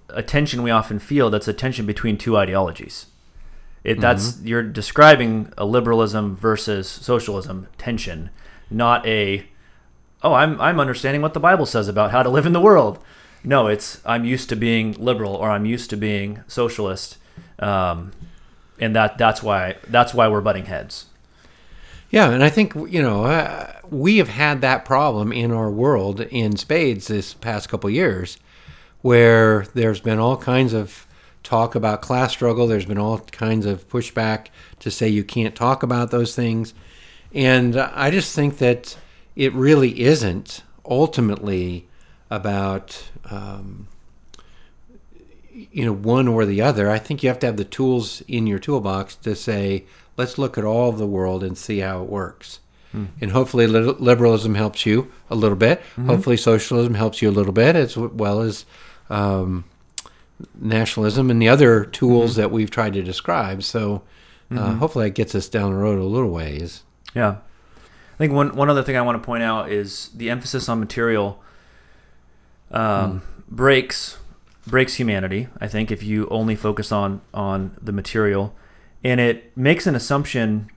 a 0.09 0.23
tension 0.23 0.63
we 0.63 0.71
often 0.71 0.99
feel 0.99 1.29
that's 1.29 1.47
a 1.47 1.53
tension 1.53 1.85
between 1.85 2.17
two 2.17 2.37
ideologies. 2.37 3.07
It, 3.83 3.99
That's 3.99 4.39
you're 4.43 4.63
describing 4.63 5.51
a 5.57 5.65
liberalism 5.65 6.35
versus 6.35 6.87
socialism 6.87 7.67
tension, 7.79 8.29
not 8.69 9.05
a 9.07 9.47
oh 10.23 10.33
I'm 10.33 10.59
I'm 10.59 10.79
understanding 10.79 11.21
what 11.21 11.33
the 11.33 11.39
Bible 11.39 11.65
says 11.65 11.87
about 11.87 12.11
how 12.11 12.23
to 12.23 12.29
live 12.29 12.45
in 12.45 12.53
the 12.53 12.61
world. 12.61 12.99
No, 13.43 13.67
it's 13.67 14.01
I'm 14.05 14.25
used 14.25 14.49
to 14.49 14.55
being 14.55 14.93
liberal 14.93 15.35
or 15.35 15.49
I'm 15.49 15.65
used 15.65 15.89
to 15.91 15.97
being 15.97 16.43
socialist, 16.47 17.17
um, 17.59 18.11
and 18.79 18.95
that 18.95 19.17
that's 19.17 19.41
why 19.41 19.77
that's 19.87 20.13
why 20.13 20.27
we're 20.27 20.41
butting 20.41 20.65
heads. 20.65 21.07
Yeah, 22.11 22.29
and 22.29 22.43
I 22.43 22.49
think 22.49 22.75
you 22.75 23.01
know 23.01 23.25
uh, 23.25 23.73
we 23.89 24.17
have 24.17 24.29
had 24.29 24.61
that 24.61 24.85
problem 24.85 25.31
in 25.31 25.51
our 25.51 25.71
world 25.71 26.21
in 26.21 26.55
spades 26.57 27.07
this 27.07 27.33
past 27.33 27.69
couple 27.69 27.89
years, 27.89 28.37
where 29.01 29.65
there's 29.73 30.01
been 30.01 30.19
all 30.19 30.37
kinds 30.37 30.73
of 30.73 31.07
talk 31.41 31.73
about 31.73 32.01
class 32.01 32.31
struggle. 32.31 32.67
There's 32.67 32.85
been 32.85 32.99
all 32.99 33.19
kinds 33.19 33.65
of 33.65 33.89
pushback 33.89 34.47
to 34.79 34.91
say 34.91 35.07
you 35.07 35.23
can't 35.23 35.55
talk 35.55 35.81
about 35.81 36.11
those 36.11 36.35
things, 36.35 36.75
and 37.33 37.75
I 37.75 38.11
just 38.11 38.35
think 38.35 38.59
that 38.59 38.97
it 39.35 39.53
really 39.53 40.01
isn't 40.01 40.63
ultimately 40.85 41.87
about 42.29 43.09
um, 43.29 43.87
you 45.53 45.85
know 45.85 45.93
one 45.93 46.27
or 46.27 46.45
the 46.45 46.61
other. 46.61 46.89
I 46.89 46.99
think 46.99 47.23
you 47.23 47.29
have 47.29 47.39
to 47.39 47.45
have 47.47 47.57
the 47.57 47.65
tools 47.65 48.21
in 48.27 48.47
your 48.47 48.59
toolbox 48.59 49.15
to 49.17 49.35
say, 49.35 49.85
let's 50.17 50.37
look 50.37 50.57
at 50.57 50.63
all 50.63 50.89
of 50.89 50.97
the 50.97 51.07
world 51.07 51.43
and 51.43 51.57
see 51.57 51.79
how 51.79 52.01
it 52.03 52.09
works. 52.09 52.59
And 53.21 53.31
hopefully, 53.31 53.67
li- 53.67 53.95
liberalism 53.99 54.55
helps 54.55 54.85
you 54.85 55.09
a 55.29 55.35
little 55.35 55.55
bit. 55.55 55.81
Hopefully, 56.07 56.35
socialism 56.35 56.95
helps 56.95 57.21
you 57.21 57.29
a 57.29 57.31
little 57.31 57.53
bit, 57.53 57.73
as 57.77 57.95
well 57.95 58.41
as 58.41 58.65
um, 59.09 59.63
nationalism 60.59 61.29
and 61.31 61.41
the 61.41 61.47
other 61.47 61.85
tools 61.85 62.35
that 62.35 62.51
we've 62.51 62.69
tried 62.69 62.91
to 62.95 63.01
describe. 63.01 63.63
So, 63.63 64.01
uh, 64.53 64.73
hopefully, 64.73 65.05
that 65.05 65.15
gets 65.15 65.33
us 65.35 65.47
down 65.47 65.71
the 65.71 65.77
road 65.77 65.99
a 65.99 66.03
little 66.03 66.31
ways. 66.31 66.83
Yeah. 67.15 67.37
I 68.21 68.23
think 68.25 68.33
one, 68.33 68.55
one 68.55 68.69
other 68.69 68.83
thing 68.83 68.95
I 68.95 69.01
want 69.01 69.19
to 69.19 69.25
point 69.25 69.41
out 69.41 69.71
is 69.71 70.09
the 70.09 70.29
emphasis 70.29 70.69
on 70.69 70.79
material 70.79 71.41
um, 72.69 73.23
breaks 73.49 74.19
breaks 74.67 74.93
humanity. 74.93 75.47
I 75.59 75.67
think 75.67 75.89
if 75.89 76.03
you 76.03 76.27
only 76.29 76.55
focus 76.55 76.91
on 76.91 77.21
on 77.33 77.75
the 77.81 77.91
material, 77.91 78.53
and 79.03 79.19
it 79.19 79.57
makes 79.57 79.87
an 79.87 79.95
assumption 79.95 80.69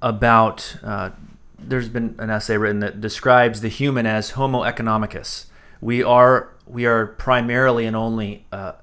about. 0.00 0.76
Uh, 0.80 1.10
there's 1.58 1.88
been 1.88 2.14
an 2.20 2.30
essay 2.30 2.56
written 2.56 2.78
that 2.78 3.00
describes 3.00 3.60
the 3.60 3.68
human 3.68 4.06
as 4.06 4.30
Homo 4.30 4.62
economicus. 4.62 5.46
We 5.80 6.04
are 6.04 6.50
we 6.68 6.86
are 6.86 7.04
primarily 7.04 7.84
and 7.84 7.96
only 7.96 8.46
uh, 8.52 8.74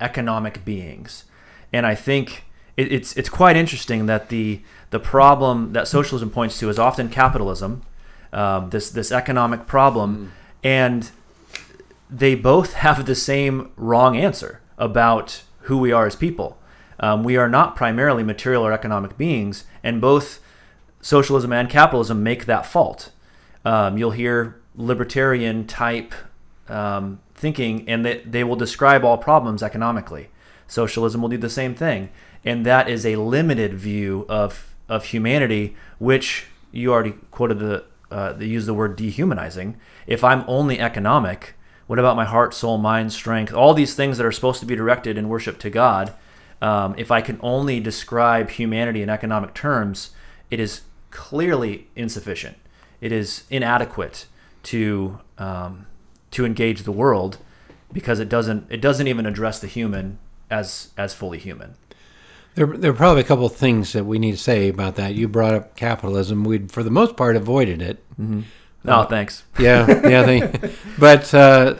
economic 0.00 0.64
beings, 0.64 1.26
and 1.72 1.86
I 1.86 1.94
think 1.94 2.42
it, 2.76 2.92
it's 2.92 3.16
it's 3.16 3.28
quite 3.28 3.56
interesting 3.56 4.06
that 4.06 4.28
the 4.28 4.60
the 4.90 5.00
problem 5.00 5.72
that 5.72 5.88
socialism 5.88 6.30
points 6.30 6.58
to 6.60 6.68
is 6.68 6.78
often 6.78 7.08
capitalism, 7.08 7.82
um, 8.32 8.70
this 8.70 8.90
this 8.90 9.10
economic 9.10 9.66
problem, 9.66 10.32
and 10.62 11.10
they 12.10 12.34
both 12.34 12.72
have 12.84 13.06
the 13.06 13.14
same 13.14 13.72
wrong 13.76 14.16
answer 14.16 14.60
about 14.78 15.42
who 15.62 15.78
we 15.78 15.92
are 15.92 16.06
as 16.06 16.16
people. 16.16 16.58
Um, 16.98 17.24
we 17.24 17.36
are 17.36 17.48
not 17.48 17.76
primarily 17.76 18.22
material 18.22 18.66
or 18.66 18.72
economic 18.72 19.18
beings, 19.18 19.64
and 19.82 20.00
both 20.00 20.40
socialism 21.00 21.52
and 21.52 21.68
capitalism 21.68 22.22
make 22.22 22.46
that 22.46 22.66
fault. 22.66 23.10
Um, 23.64 23.98
you'll 23.98 24.12
hear 24.12 24.60
libertarian 24.76 25.66
type 25.66 26.14
um, 26.68 27.20
thinking, 27.34 27.88
and 27.88 28.04
that 28.04 28.32
they 28.32 28.44
will 28.44 28.56
describe 28.56 29.04
all 29.04 29.18
problems 29.18 29.62
economically. 29.62 30.28
Socialism 30.66 31.20
will 31.20 31.28
do 31.28 31.36
the 31.36 31.50
same 31.50 31.74
thing, 31.74 32.10
and 32.46 32.64
that 32.64 32.88
is 32.88 33.04
a 33.04 33.16
limited 33.16 33.74
view 33.74 34.24
of 34.28 34.72
of 34.88 35.06
humanity, 35.06 35.76
which 35.98 36.46
you 36.70 36.92
already 36.92 37.14
quoted 37.32 37.58
the 37.58 37.84
uh, 38.10 38.32
they 38.32 38.46
use 38.46 38.66
the 38.66 38.74
word 38.74 38.94
dehumanizing. 38.96 39.76
If 40.06 40.22
I'm 40.22 40.44
only 40.46 40.78
economic, 40.78 41.54
what 41.88 41.98
about 41.98 42.14
my 42.14 42.24
heart, 42.24 42.54
soul, 42.54 42.78
mind, 42.78 43.12
strength? 43.12 43.52
All 43.52 43.74
these 43.74 43.96
things 43.96 44.16
that 44.16 44.24
are 44.24 44.32
supposed 44.32 44.60
to 44.60 44.66
be 44.66 44.76
directed 44.76 45.18
in 45.18 45.28
worship 45.28 45.58
to 45.58 45.70
God. 45.70 46.14
Um, 46.62 46.94
if 46.96 47.10
I 47.10 47.20
can 47.20 47.38
only 47.42 47.80
describe 47.80 48.48
humanity 48.50 49.02
in 49.02 49.10
economic 49.10 49.52
terms, 49.52 50.10
it 50.50 50.58
is 50.60 50.82
clearly 51.10 51.88
insufficient. 51.96 52.56
It 53.00 53.12
is 53.12 53.42
inadequate 53.50 54.26
to 54.64 55.18
um, 55.36 55.86
to 56.30 56.46
engage 56.46 56.84
the 56.84 56.92
world 56.92 57.38
because 57.92 58.20
it 58.20 58.28
doesn't 58.28 58.70
it 58.70 58.80
doesn't 58.80 59.08
even 59.08 59.26
address 59.26 59.58
the 59.58 59.66
human 59.66 60.18
as 60.48 60.92
as 60.96 61.12
fully 61.12 61.38
human. 61.38 61.74
There, 62.56 62.66
there 62.66 62.90
are 62.90 62.94
probably 62.94 63.20
a 63.20 63.24
couple 63.24 63.46
of 63.46 63.54
things 63.54 63.92
that 63.92 64.04
we 64.04 64.18
need 64.18 64.32
to 64.32 64.38
say 64.38 64.68
about 64.68 64.96
that. 64.96 65.14
You 65.14 65.28
brought 65.28 65.54
up 65.54 65.76
capitalism. 65.76 66.42
We'd, 66.42 66.72
for 66.72 66.82
the 66.82 66.90
most 66.90 67.16
part, 67.16 67.36
avoided 67.36 67.80
it. 67.80 68.02
Mm-hmm. 68.20 68.40
Oh, 68.88 69.04
thanks. 69.04 69.44
Yeah, 69.58 69.86
yeah. 70.08 70.22
They, 70.22 70.70
but 70.98 71.32
uh, 71.34 71.74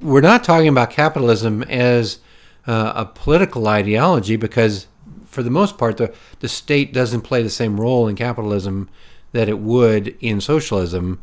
we're 0.00 0.20
not 0.20 0.44
talking 0.44 0.68
about 0.68 0.90
capitalism 0.90 1.62
as 1.64 2.18
uh, 2.66 2.92
a 2.94 3.06
political 3.06 3.66
ideology 3.68 4.36
because, 4.36 4.86
for 5.26 5.42
the 5.42 5.50
most 5.50 5.78
part, 5.78 5.96
the, 5.96 6.14
the 6.40 6.48
state 6.48 6.92
doesn't 6.92 7.22
play 7.22 7.42
the 7.42 7.50
same 7.50 7.80
role 7.80 8.06
in 8.06 8.16
capitalism 8.16 8.88
that 9.32 9.48
it 9.48 9.60
would 9.60 10.16
in 10.20 10.40
socialism. 10.40 11.20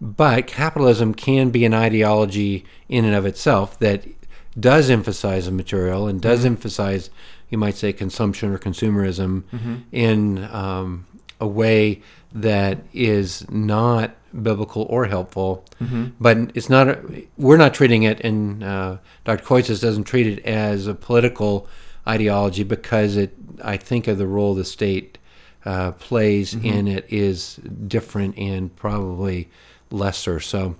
But 0.00 0.46
capitalism 0.46 1.14
can 1.14 1.50
be 1.50 1.64
an 1.64 1.74
ideology 1.74 2.64
in 2.88 3.04
and 3.04 3.14
of 3.14 3.26
itself 3.26 3.78
that 3.80 4.04
does 4.58 4.90
emphasize 4.90 5.46
the 5.46 5.52
material 5.52 6.08
and 6.08 6.20
does 6.20 6.40
mm-hmm. 6.40 6.48
emphasize 6.48 7.10
you 7.50 7.58
might 7.58 7.76
say 7.76 7.92
consumption 7.92 8.52
or 8.52 8.58
consumerism 8.58 9.42
mm-hmm. 9.52 9.76
in 9.92 10.44
um, 10.44 11.06
a 11.40 11.46
way 11.46 12.00
that 12.32 12.78
is 12.92 13.48
not 13.50 14.14
biblical 14.42 14.86
or 14.88 15.06
helpful. 15.06 15.64
Mm-hmm. 15.80 16.06
But 16.20 16.38
it's 16.54 16.70
not. 16.70 16.88
A, 16.88 17.26
we're 17.36 17.56
not 17.56 17.74
treating 17.74 18.04
it, 18.04 18.20
and 18.20 18.62
uh, 18.62 18.98
Dr. 19.24 19.44
Koyzis 19.44 19.80
doesn't 19.80 20.04
treat 20.04 20.26
it 20.26 20.44
as 20.44 20.86
a 20.86 20.94
political 20.94 21.66
ideology 22.06 22.62
because 22.62 23.16
it. 23.16 23.34
I 23.62 23.76
think 23.76 24.08
of 24.08 24.16
the 24.16 24.26
role 24.26 24.54
the 24.54 24.64
state 24.64 25.18
uh, 25.64 25.92
plays 25.92 26.54
mm-hmm. 26.54 26.66
in 26.66 26.88
it 26.88 27.06
is 27.08 27.56
different 27.86 28.38
and 28.38 28.74
probably 28.76 29.48
lesser. 29.90 30.40
So, 30.40 30.76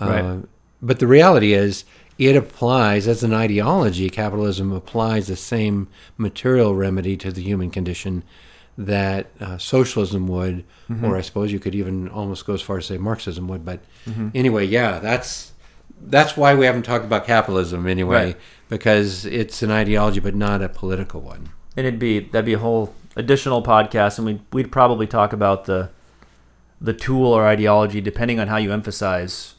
uh, 0.00 0.06
right. 0.06 0.48
but 0.80 1.00
the 1.00 1.06
reality 1.06 1.52
is 1.52 1.84
it 2.18 2.36
applies 2.36 3.08
as 3.08 3.22
an 3.22 3.32
ideology. 3.32 4.08
Capitalism 4.08 4.72
applies 4.72 5.26
the 5.26 5.36
same 5.36 5.88
material 6.16 6.74
remedy 6.74 7.16
to 7.16 7.32
the 7.32 7.42
human 7.42 7.70
condition 7.70 8.22
that 8.76 9.26
uh, 9.40 9.58
socialism 9.58 10.26
would, 10.28 10.64
mm-hmm. 10.88 11.04
or 11.04 11.16
I 11.16 11.20
suppose 11.20 11.52
you 11.52 11.60
could 11.60 11.74
even 11.74 12.08
almost 12.08 12.46
go 12.46 12.54
as 12.54 12.62
far 12.62 12.78
as 12.78 12.86
say 12.86 12.98
Marxism 12.98 13.48
would. 13.48 13.64
But 13.64 13.80
mm-hmm. 14.06 14.28
anyway, 14.34 14.64
yeah, 14.64 14.98
that's 14.98 15.52
that's 16.00 16.36
why 16.36 16.54
we 16.54 16.66
haven't 16.66 16.82
talked 16.82 17.04
about 17.04 17.26
capitalism 17.26 17.86
anyway, 17.86 18.26
right. 18.26 18.36
because 18.68 19.24
it's 19.26 19.62
an 19.62 19.70
ideology 19.70 20.20
but 20.20 20.34
not 20.34 20.62
a 20.62 20.68
political 20.68 21.20
one. 21.20 21.50
And 21.76 21.86
it'd 21.86 22.00
be 22.00 22.20
that'd 22.20 22.44
be 22.44 22.54
a 22.54 22.58
whole 22.58 22.94
additional 23.16 23.62
podcast, 23.62 24.18
and 24.18 24.26
we'd 24.26 24.40
we'd 24.52 24.72
probably 24.72 25.06
talk 25.06 25.32
about 25.32 25.64
the 25.64 25.90
the 26.80 26.92
tool 26.92 27.32
or 27.32 27.46
ideology 27.46 28.00
depending 28.00 28.38
on 28.38 28.48
how 28.48 28.56
you 28.56 28.72
emphasize 28.72 29.54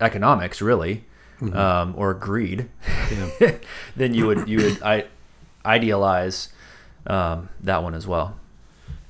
economics, 0.00 0.62
really 0.62 1.04
mm-hmm. 1.40 1.56
um, 1.56 1.94
or 1.96 2.14
greed, 2.14 2.68
yeah. 3.10 3.56
then 3.96 4.14
you 4.14 4.26
would 4.26 4.48
you 4.48 4.58
would 4.58 4.82
I, 4.82 5.06
idealize 5.64 6.48
um, 7.06 7.48
that 7.60 7.82
one 7.82 7.94
as 7.94 8.06
well. 8.06 8.36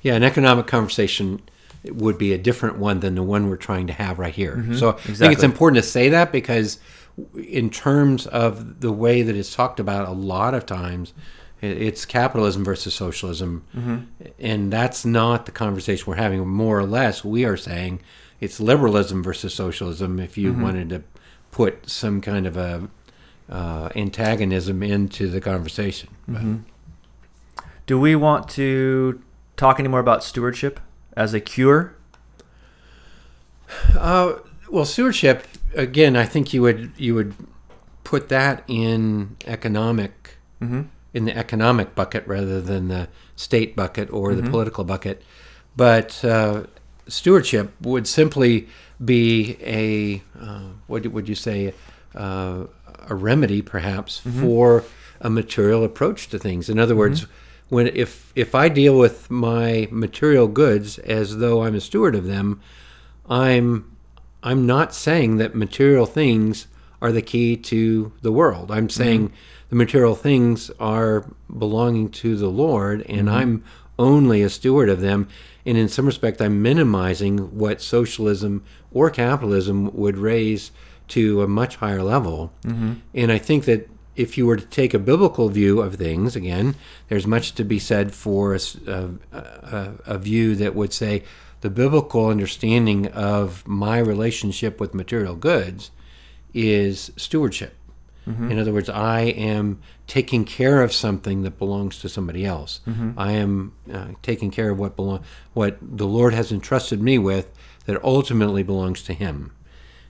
Yeah, 0.01 0.15
an 0.15 0.23
economic 0.23 0.67
conversation 0.67 1.41
would 1.85 2.17
be 2.17 2.33
a 2.33 2.37
different 2.37 2.77
one 2.77 2.99
than 2.99 3.15
the 3.15 3.23
one 3.23 3.49
we're 3.49 3.57
trying 3.57 3.87
to 3.87 3.93
have 3.93 4.19
right 4.19 4.33
here. 4.33 4.55
Mm-hmm. 4.57 4.75
So 4.75 4.89
exactly. 4.89 5.13
I 5.13 5.17
think 5.17 5.33
it's 5.33 5.43
important 5.43 5.83
to 5.83 5.89
say 5.89 6.09
that 6.09 6.31
because, 6.31 6.79
in 7.35 7.69
terms 7.69 8.27
of 8.27 8.81
the 8.81 8.91
way 8.91 9.21
that 9.21 9.35
it's 9.35 9.53
talked 9.53 9.79
about, 9.79 10.07
a 10.07 10.11
lot 10.11 10.53
of 10.53 10.65
times 10.65 11.13
it's 11.61 12.05
capitalism 12.05 12.63
versus 12.63 12.93
socialism, 12.93 13.63
mm-hmm. 13.75 13.97
and 14.39 14.71
that's 14.71 15.05
not 15.05 15.45
the 15.45 15.51
conversation 15.51 16.05
we're 16.07 16.15
having. 16.15 16.45
More 16.47 16.79
or 16.79 16.85
less, 16.85 17.23
we 17.23 17.45
are 17.45 17.57
saying 17.57 18.01
it's 18.39 18.59
liberalism 18.59 19.23
versus 19.23 19.53
socialism. 19.53 20.19
If 20.19 20.37
you 20.37 20.51
mm-hmm. 20.51 20.61
wanted 20.61 20.89
to 20.89 21.03
put 21.55 21.89
some 21.89 22.19
kind 22.19 22.45
of 22.45 22.57
a 22.57 22.89
uh, 23.49 23.87
antagonism 23.95 24.83
into 24.83 25.29
the 25.29 25.39
conversation. 25.39 26.09
Mm-hmm. 26.29 26.57
Do 27.85 27.97
we 27.97 28.13
want 28.13 28.49
to 28.49 29.21
talk 29.55 29.79
any 29.79 29.87
more 29.87 30.01
about 30.01 30.21
stewardship 30.21 30.81
as 31.15 31.33
a 31.33 31.39
cure? 31.39 31.95
Uh, 33.97 34.33
well, 34.69 34.83
stewardship 34.83 35.47
again. 35.73 36.17
I 36.17 36.25
think 36.25 36.53
you 36.53 36.61
would 36.61 36.91
you 36.97 37.15
would 37.15 37.33
put 38.03 38.27
that 38.27 38.65
in 38.67 39.37
economic 39.47 40.35
mm-hmm. 40.61 40.81
in 41.13 41.23
the 41.23 41.37
economic 41.37 41.95
bucket 41.95 42.27
rather 42.27 42.59
than 42.59 42.89
the 42.89 43.07
state 43.37 43.77
bucket 43.77 44.11
or 44.11 44.31
mm-hmm. 44.31 44.43
the 44.43 44.51
political 44.51 44.83
bucket. 44.83 45.23
But 45.77 46.21
uh, 46.25 46.65
stewardship 47.07 47.71
would 47.79 48.07
simply 48.07 48.67
be 49.03 49.57
a 49.61 50.21
uh, 50.39 50.69
what 50.87 51.05
would 51.07 51.27
you 51.27 51.35
say 51.35 51.73
uh, 52.15 52.65
a 53.09 53.15
remedy 53.15 53.61
perhaps 53.61 54.21
mm-hmm. 54.21 54.41
for 54.41 54.83
a 55.21 55.29
material 55.29 55.83
approach 55.83 56.29
to 56.29 56.39
things. 56.39 56.69
In 56.69 56.79
other 56.79 56.93
mm-hmm. 56.93 56.99
words, 56.99 57.27
when 57.69 57.87
if 57.87 58.31
if 58.35 58.53
I 58.55 58.69
deal 58.69 58.97
with 58.97 59.29
my 59.29 59.87
material 59.91 60.47
goods 60.47 60.97
as 60.99 61.37
though 61.37 61.63
I'm 61.63 61.75
a 61.75 61.81
steward 61.81 62.15
of 62.15 62.25
them, 62.25 62.61
I'm 63.29 63.95
I'm 64.43 64.65
not 64.65 64.93
saying 64.93 65.37
that 65.37 65.55
material 65.55 66.05
things 66.05 66.67
are 67.01 67.11
the 67.11 67.21
key 67.21 67.57
to 67.57 68.13
the 68.21 68.31
world. 68.31 68.71
I'm 68.71 68.89
saying 68.89 69.29
mm-hmm. 69.29 69.35
the 69.69 69.75
material 69.75 70.15
things 70.15 70.69
are 70.79 71.25
belonging 71.57 72.09
to 72.09 72.35
the 72.35 72.49
Lord, 72.49 73.01
and 73.03 73.27
mm-hmm. 73.27 73.37
I'm 73.37 73.63
only 73.97 74.41
a 74.41 74.49
steward 74.49 74.89
of 74.89 75.01
them. 75.01 75.27
And 75.65 75.77
in 75.77 75.87
some 75.87 76.05
respect, 76.05 76.41
I'm 76.41 76.61
minimizing 76.61 77.57
what 77.57 77.81
socialism 77.81 78.63
or 78.91 79.09
capitalism 79.09 79.95
would 79.95 80.17
raise 80.17 80.71
to 81.09 81.41
a 81.41 81.47
much 81.47 81.77
higher 81.77 82.03
level. 82.03 82.51
Mm-hmm. 82.63 82.93
And 83.13 83.31
I 83.31 83.37
think 83.37 83.65
that 83.65 83.89
if 84.15 84.37
you 84.37 84.45
were 84.45 84.55
to 84.55 84.65
take 84.65 84.93
a 84.93 84.99
biblical 84.99 85.49
view 85.49 85.81
of 85.81 85.95
things, 85.95 86.35
again, 86.35 86.75
there's 87.09 87.27
much 87.27 87.53
to 87.55 87.63
be 87.63 87.79
said 87.79 88.13
for 88.13 88.55
a, 88.55 88.59
a, 89.33 89.93
a, 90.05 90.17
view 90.17 90.55
that 90.55 90.73
would 90.73 90.93
say 90.93 91.23
the 91.61 91.69
biblical 91.69 92.27
understanding 92.27 93.07
of 93.07 93.67
my 93.67 93.97
relationship 93.97 94.79
with 94.79 94.93
material 94.93 95.35
goods 95.35 95.91
is 96.53 97.11
stewardship. 97.17 97.75
Mm-hmm. 98.27 98.51
In 98.51 98.59
other 98.59 98.73
words, 98.73 98.89
I 98.89 99.21
am 99.21 99.79
taking 100.07 100.45
care 100.45 100.81
of 100.81 100.93
something 100.93 101.43
that 101.43 101.57
belongs 101.57 101.99
to 101.99 102.09
somebody 102.09 102.45
else. 102.45 102.81
Mm-hmm. 102.87 103.11
I 103.17 103.33
am 103.33 103.73
uh, 103.91 104.07
taking 104.21 104.51
care 104.51 104.71
of 104.71 104.79
what 104.79 104.95
belong, 104.95 105.23
what 105.53 105.77
the 105.81 106.07
Lord 106.07 106.33
has 106.33 106.51
entrusted 106.51 107.01
me 107.01 107.17
with, 107.17 107.47
that 107.85 108.03
ultimately 108.03 108.63
belongs 108.63 109.03
to 109.03 109.13
Him. 109.13 109.51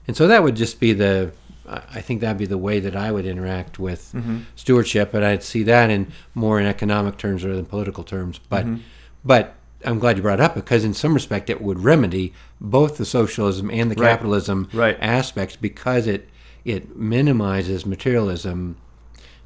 And 0.06 0.16
so 0.16 0.26
that 0.28 0.42
would 0.42 0.56
just 0.56 0.80
be 0.80 0.92
the, 0.92 1.32
I 1.66 2.00
think 2.00 2.20
that'd 2.20 2.38
be 2.38 2.46
the 2.46 2.58
way 2.58 2.80
that 2.80 2.94
I 2.94 3.10
would 3.10 3.26
interact 3.26 3.78
with 3.78 4.12
mm-hmm. 4.14 4.40
stewardship, 4.54 5.12
but 5.12 5.22
I'd 5.22 5.42
see 5.42 5.62
that 5.64 5.90
in 5.90 6.12
more 6.34 6.60
in 6.60 6.66
economic 6.66 7.18
terms 7.18 7.44
rather 7.44 7.56
than 7.56 7.66
political 7.66 8.04
terms. 8.04 8.38
But, 8.38 8.64
mm-hmm. 8.64 8.82
but 9.24 9.54
I'm 9.84 9.98
glad 9.98 10.16
you 10.16 10.22
brought 10.22 10.40
it 10.40 10.42
up 10.42 10.54
because 10.54 10.84
in 10.84 10.94
some 10.94 11.12
respect 11.12 11.50
it 11.50 11.60
would 11.60 11.80
remedy 11.80 12.32
both 12.60 12.96
the 12.96 13.04
socialism 13.04 13.70
and 13.70 13.90
the 13.90 14.00
right. 14.00 14.10
capitalism 14.10 14.68
right. 14.72 14.96
aspects 15.00 15.56
because 15.56 16.06
it 16.06 16.28
it 16.66 16.96
minimizes 16.96 17.86
materialism 17.86 18.76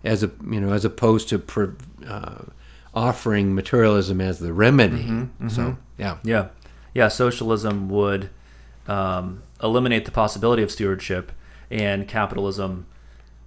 as 0.02 0.22
a 0.22 0.30
you 0.50 0.60
know 0.60 0.72
as 0.72 0.84
opposed 0.84 1.28
to 1.28 1.76
uh, 2.08 2.44
offering 2.94 3.54
materialism 3.54 4.20
as 4.20 4.38
the 4.38 4.52
remedy. 4.52 5.04
Mm-hmm, 5.04 5.20
mm-hmm. 5.20 5.48
So 5.48 5.76
yeah, 5.98 6.16
yeah, 6.24 6.48
yeah. 6.94 7.08
Socialism 7.08 7.90
would 7.90 8.30
um, 8.88 9.42
eliminate 9.62 10.06
the 10.06 10.10
possibility 10.10 10.62
of 10.62 10.72
stewardship, 10.72 11.30
and 11.70 12.08
capitalism 12.08 12.86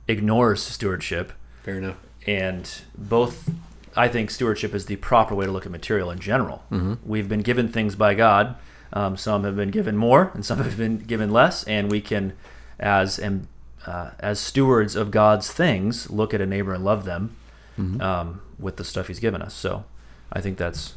ignores 0.07 0.61
stewardship. 0.61 1.33
Fair 1.63 1.79
enough. 1.79 1.97
And 2.27 2.69
both, 2.95 3.49
I 3.95 4.07
think, 4.07 4.29
stewardship 4.29 4.75
is 4.75 4.85
the 4.85 4.97
proper 4.97 5.33
way 5.33 5.45
to 5.45 5.51
look 5.51 5.65
at 5.65 5.71
material 5.71 6.11
in 6.11 6.19
general. 6.19 6.63
Mm-hmm. 6.71 6.93
We've 7.03 7.27
been 7.27 7.41
given 7.41 7.69
things 7.69 7.95
by 7.95 8.13
God. 8.13 8.55
Um, 8.93 9.17
some 9.17 9.43
have 9.45 9.55
been 9.55 9.71
given 9.71 9.97
more, 9.97 10.29
and 10.35 10.45
some 10.45 10.59
have 10.59 10.77
been 10.77 10.99
given 10.99 11.31
less, 11.31 11.63
and 11.63 11.89
we 11.89 11.99
can, 11.99 12.33
as 12.79 13.17
and 13.17 13.47
uh, 13.85 14.11
as 14.19 14.39
stewards 14.39 14.95
of 14.95 15.11
God's 15.11 15.51
things, 15.51 16.09
look 16.09 16.33
at 16.33 16.41
a 16.41 16.45
neighbor 16.45 16.73
and 16.73 16.83
love 16.83 17.05
them 17.05 17.35
mm-hmm. 17.77 18.01
um, 18.01 18.41
with 18.59 18.77
the 18.77 18.83
stuff 18.83 19.07
He's 19.07 19.19
given 19.19 19.41
us. 19.41 19.53
So, 19.53 19.85
I 20.31 20.41
think 20.41 20.57
that's 20.57 20.93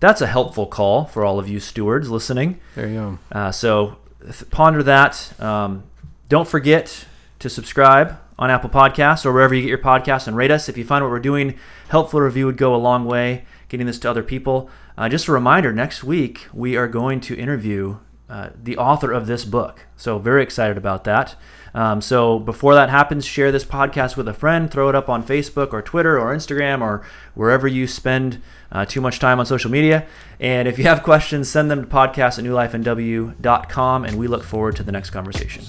that's 0.00 0.20
a 0.20 0.26
helpful 0.26 0.66
call 0.66 1.04
for 1.04 1.24
all 1.24 1.38
of 1.38 1.48
you 1.48 1.60
stewards 1.60 2.10
listening. 2.10 2.60
There 2.74 2.88
you 2.88 2.94
go. 2.94 3.18
Uh, 3.30 3.52
so, 3.52 3.98
th- 4.20 4.50
ponder 4.50 4.82
that. 4.82 5.40
Um, 5.40 5.84
don't 6.28 6.48
forget 6.48 7.06
to 7.38 7.48
subscribe 7.48 8.18
on 8.38 8.50
Apple 8.50 8.70
Podcasts 8.70 9.24
or 9.24 9.32
wherever 9.32 9.54
you 9.54 9.62
get 9.62 9.68
your 9.68 9.78
podcasts 9.78 10.26
and 10.26 10.36
rate 10.36 10.50
us. 10.50 10.68
If 10.68 10.76
you 10.76 10.84
find 10.84 11.04
what 11.04 11.10
we're 11.10 11.20
doing 11.20 11.58
helpful, 11.88 12.18
a 12.18 12.24
review 12.24 12.46
would 12.46 12.56
go 12.56 12.74
a 12.74 12.76
long 12.76 13.04
way 13.04 13.44
getting 13.68 13.86
this 13.86 13.98
to 14.00 14.10
other 14.10 14.22
people. 14.22 14.68
Uh, 14.98 15.08
just 15.08 15.28
a 15.28 15.32
reminder: 15.32 15.72
next 15.72 16.02
week 16.02 16.46
we 16.52 16.76
are 16.76 16.88
going 16.88 17.20
to 17.20 17.36
interview 17.36 17.98
uh, 18.28 18.50
the 18.60 18.76
author 18.76 19.12
of 19.12 19.26
this 19.26 19.44
book. 19.44 19.86
So, 19.96 20.18
very 20.18 20.42
excited 20.42 20.76
about 20.76 21.04
that. 21.04 21.36
Um, 21.74 22.00
so 22.00 22.38
before 22.38 22.74
that 22.74 22.90
happens, 22.90 23.24
share 23.24 23.50
this 23.50 23.64
podcast 23.64 24.16
with 24.16 24.28
a 24.28 24.34
friend, 24.34 24.70
throw 24.70 24.88
it 24.88 24.94
up 24.94 25.08
on 25.08 25.24
Facebook 25.24 25.72
or 25.72 25.80
Twitter 25.82 26.18
or 26.18 26.34
Instagram 26.34 26.82
or 26.82 27.02
wherever 27.34 27.66
you 27.66 27.86
spend 27.86 28.42
uh, 28.70 28.84
too 28.84 29.00
much 29.00 29.18
time 29.18 29.40
on 29.40 29.46
social 29.46 29.70
media. 29.70 30.06
And 30.38 30.68
if 30.68 30.78
you 30.78 30.84
have 30.84 31.02
questions, 31.02 31.48
send 31.48 31.70
them 31.70 31.82
to 31.82 31.86
podcast 31.86 32.38
at 32.38 32.44
newlifenw.com, 32.44 34.04
and 34.04 34.18
we 34.18 34.26
look 34.26 34.44
forward 34.44 34.76
to 34.76 34.82
the 34.82 34.92
next 34.92 35.10
conversation. 35.10 35.64